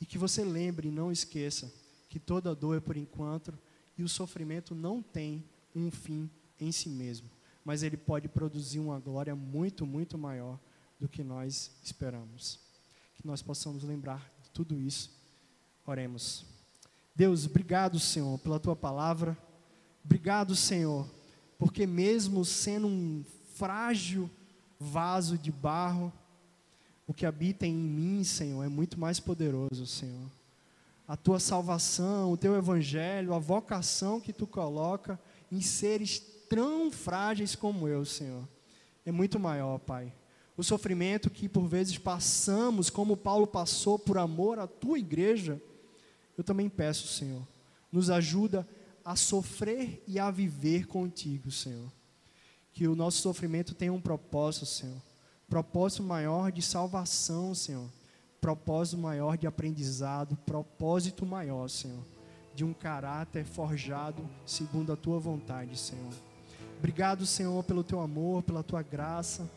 E 0.00 0.06
que 0.06 0.18
você 0.18 0.42
lembre 0.42 0.88
e 0.88 0.90
não 0.90 1.12
esqueça 1.12 1.72
que 2.08 2.18
toda 2.18 2.54
dor 2.54 2.76
é 2.76 2.80
por 2.80 2.96
enquanto 2.96 3.56
e 4.02 4.04
o 4.04 4.08
sofrimento 4.08 4.74
não 4.74 5.00
tem 5.00 5.44
um 5.74 5.88
fim 5.88 6.28
em 6.58 6.72
si 6.72 6.88
mesmo, 6.88 7.30
mas 7.64 7.84
ele 7.84 7.96
pode 7.96 8.26
produzir 8.26 8.80
uma 8.80 8.98
glória 8.98 9.34
muito, 9.36 9.86
muito 9.86 10.18
maior 10.18 10.58
do 10.98 11.08
que 11.08 11.22
nós 11.22 11.70
esperamos. 11.84 12.58
Que 13.14 13.24
nós 13.24 13.42
possamos 13.42 13.84
lembrar 13.84 14.28
de 14.42 14.50
tudo 14.50 14.80
isso. 14.80 15.16
Oremos. 15.86 16.44
Deus, 17.14 17.46
obrigado, 17.46 18.00
Senhor, 18.00 18.36
pela 18.40 18.58
tua 18.58 18.74
palavra. 18.74 19.38
Obrigado, 20.04 20.56
Senhor, 20.56 21.08
porque 21.56 21.86
mesmo 21.86 22.44
sendo 22.44 22.88
um 22.88 23.24
frágil 23.54 24.28
vaso 24.80 25.38
de 25.38 25.52
barro, 25.52 26.12
o 27.06 27.14
que 27.14 27.24
habita 27.24 27.68
em 27.68 27.74
mim, 27.74 28.24
Senhor, 28.24 28.64
é 28.64 28.68
muito 28.68 28.98
mais 28.98 29.20
poderoso, 29.20 29.86
Senhor. 29.86 30.28
A 31.12 31.16
tua 31.16 31.38
salvação, 31.38 32.32
o 32.32 32.38
teu 32.38 32.56
evangelho, 32.56 33.34
a 33.34 33.38
vocação 33.38 34.18
que 34.18 34.32
tu 34.32 34.46
coloca 34.46 35.20
em 35.50 35.60
seres 35.60 36.18
tão 36.48 36.90
frágeis 36.90 37.54
como 37.54 37.86
eu, 37.86 38.02
Senhor, 38.02 38.48
é 39.04 39.12
muito 39.12 39.38
maior, 39.38 39.78
Pai. 39.78 40.10
O 40.56 40.64
sofrimento 40.64 41.28
que 41.28 41.50
por 41.50 41.66
vezes 41.66 41.98
passamos, 41.98 42.88
como 42.88 43.14
Paulo 43.14 43.46
passou 43.46 43.98
por 43.98 44.16
amor 44.16 44.58
à 44.58 44.66
tua 44.66 44.98
igreja, 44.98 45.60
eu 46.34 46.42
também 46.42 46.70
peço, 46.70 47.06
Senhor, 47.06 47.46
nos 47.92 48.08
ajuda 48.08 48.66
a 49.04 49.14
sofrer 49.14 50.02
e 50.08 50.18
a 50.18 50.30
viver 50.30 50.86
contigo, 50.86 51.50
Senhor. 51.50 51.92
Que 52.72 52.88
o 52.88 52.96
nosso 52.96 53.18
sofrimento 53.18 53.74
tenha 53.74 53.92
um 53.92 54.00
propósito, 54.00 54.64
Senhor. 54.64 55.02
Propósito 55.46 56.02
maior 56.02 56.50
de 56.50 56.62
salvação, 56.62 57.54
Senhor. 57.54 57.90
Propósito 58.42 58.98
maior 58.98 59.38
de 59.38 59.46
aprendizado. 59.46 60.36
Propósito 60.44 61.24
maior, 61.24 61.70
Senhor. 61.70 62.04
De 62.52 62.64
um 62.64 62.72
caráter 62.72 63.44
forjado 63.44 64.28
segundo 64.44 64.92
a 64.92 64.96
tua 64.96 65.20
vontade, 65.20 65.78
Senhor. 65.78 66.12
Obrigado, 66.76 67.24
Senhor, 67.24 67.62
pelo 67.62 67.84
teu 67.84 68.00
amor, 68.00 68.42
pela 68.42 68.64
tua 68.64 68.82
graça. 68.82 69.48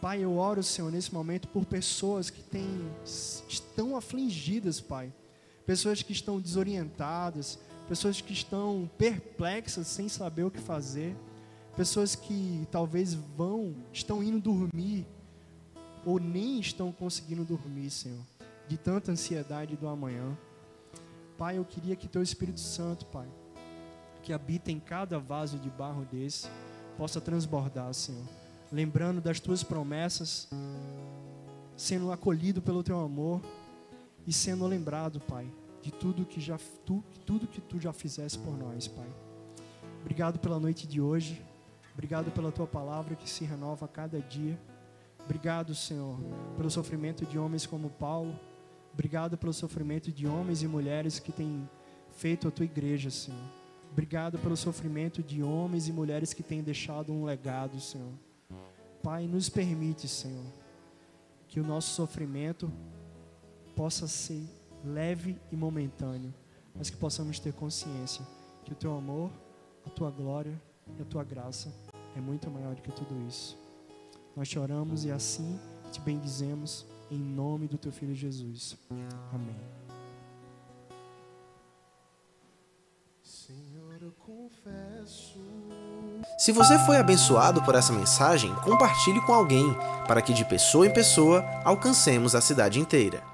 Pai, 0.00 0.24
eu 0.24 0.36
oro, 0.36 0.64
Senhor, 0.64 0.90
nesse 0.90 1.14
momento 1.14 1.46
por 1.46 1.64
pessoas 1.64 2.28
que 2.28 2.42
têm, 2.42 2.90
estão 3.04 3.96
afligidas, 3.96 4.80
Pai. 4.80 5.12
Pessoas 5.64 6.02
que 6.02 6.12
estão 6.12 6.40
desorientadas, 6.40 7.56
pessoas 7.88 8.20
que 8.20 8.32
estão 8.32 8.90
perplexas, 8.98 9.86
sem 9.86 10.08
saber 10.08 10.42
o 10.42 10.50
que 10.50 10.58
fazer, 10.58 11.16
pessoas 11.76 12.16
que 12.16 12.66
talvez 12.72 13.14
vão, 13.14 13.76
estão 13.92 14.24
indo 14.24 14.40
dormir 14.40 15.06
ou 16.08 16.18
nem 16.18 16.58
estão 16.58 16.90
conseguindo 16.90 17.44
dormir, 17.44 17.90
Senhor, 17.90 18.24
de 18.66 18.78
tanta 18.78 19.12
ansiedade 19.12 19.76
do 19.76 19.86
amanhã. 19.86 20.34
Pai, 21.36 21.58
eu 21.58 21.64
queria 21.66 21.94
que 21.94 22.08
teu 22.08 22.22
Espírito 22.22 22.60
Santo, 22.60 23.04
Pai, 23.04 23.28
que 24.22 24.32
habita 24.32 24.72
em 24.72 24.80
cada 24.80 25.18
vaso 25.18 25.58
de 25.58 25.68
barro 25.68 26.06
desse, 26.10 26.48
possa 26.96 27.20
transbordar, 27.20 27.92
Senhor, 27.92 28.24
lembrando 28.72 29.20
das 29.20 29.38
tuas 29.38 29.62
promessas, 29.62 30.48
sendo 31.76 32.10
acolhido 32.10 32.62
pelo 32.62 32.82
teu 32.82 32.98
amor 32.98 33.42
e 34.26 34.32
sendo 34.32 34.66
lembrado, 34.66 35.20
Pai, 35.20 35.46
de 35.82 35.92
tudo 35.92 36.24
que 36.24 36.40
já 36.40 36.58
tu, 36.86 37.04
tudo 37.26 37.46
que 37.46 37.60
tu 37.60 37.78
já 37.78 37.92
fizeste 37.92 38.38
por 38.38 38.56
nós, 38.56 38.88
Pai. 38.88 39.12
Obrigado 40.00 40.38
pela 40.38 40.58
noite 40.58 40.86
de 40.86 41.02
hoje. 41.02 41.44
Obrigado 41.92 42.30
pela 42.30 42.50
tua 42.50 42.66
palavra 42.66 43.14
que 43.14 43.28
se 43.28 43.44
renova 43.44 43.84
a 43.84 43.88
cada 43.88 44.18
dia. 44.22 44.58
Obrigado, 45.24 45.74
Senhor, 45.74 46.18
pelo 46.56 46.70
sofrimento 46.70 47.26
de 47.26 47.38
homens 47.38 47.66
como 47.66 47.90
Paulo. 47.90 48.38
Obrigado 48.92 49.36
pelo 49.36 49.52
sofrimento 49.52 50.10
de 50.10 50.26
homens 50.26 50.62
e 50.62 50.68
mulheres 50.68 51.18
que 51.18 51.30
têm 51.30 51.68
feito 52.10 52.48
a 52.48 52.50
tua 52.50 52.64
igreja, 52.64 53.10
Senhor. 53.10 53.40
Obrigado 53.92 54.38
pelo 54.38 54.56
sofrimento 54.56 55.22
de 55.22 55.42
homens 55.42 55.88
e 55.88 55.92
mulheres 55.92 56.32
que 56.32 56.42
têm 56.42 56.62
deixado 56.62 57.12
um 57.12 57.24
legado, 57.24 57.80
Senhor. 57.80 58.12
Pai, 59.02 59.26
nos 59.26 59.48
permite, 59.48 60.08
Senhor, 60.08 60.46
que 61.46 61.60
o 61.60 61.64
nosso 61.64 61.94
sofrimento 61.94 62.70
possa 63.74 64.08
ser 64.08 64.44
leve 64.84 65.36
e 65.50 65.56
momentâneo, 65.56 66.34
mas 66.74 66.90
que 66.90 66.96
possamos 66.96 67.38
ter 67.38 67.52
consciência 67.52 68.24
que 68.64 68.72
o 68.72 68.76
teu 68.76 68.96
amor, 68.96 69.30
a 69.86 69.90
tua 69.90 70.10
glória 70.10 70.60
e 70.98 71.02
a 71.02 71.04
tua 71.04 71.24
graça 71.24 71.72
é 72.16 72.20
muito 72.20 72.50
maior 72.50 72.74
do 72.74 72.82
que 72.82 72.92
tudo 72.92 73.26
isso. 73.26 73.58
Nós 74.38 74.48
te 74.48 74.56
oramos 74.56 75.04
e 75.04 75.10
assim 75.10 75.58
te 75.90 76.00
bendizemos 76.00 76.86
em 77.10 77.18
nome 77.18 77.66
do 77.66 77.76
teu 77.76 77.90
filho 77.90 78.14
Jesus. 78.14 78.76
Amém. 79.32 79.56
Senhor, 83.20 84.00
eu 84.00 84.12
confesso. 84.12 85.40
Se 86.38 86.52
você 86.52 86.78
foi 86.86 86.98
abençoado 86.98 87.60
por 87.64 87.74
essa 87.74 87.92
mensagem, 87.92 88.54
compartilhe 88.62 89.20
com 89.22 89.34
alguém, 89.34 89.74
para 90.06 90.22
que 90.22 90.32
de 90.32 90.44
pessoa 90.44 90.86
em 90.86 90.92
pessoa 90.92 91.44
alcancemos 91.64 92.36
a 92.36 92.40
cidade 92.40 92.78
inteira. 92.78 93.24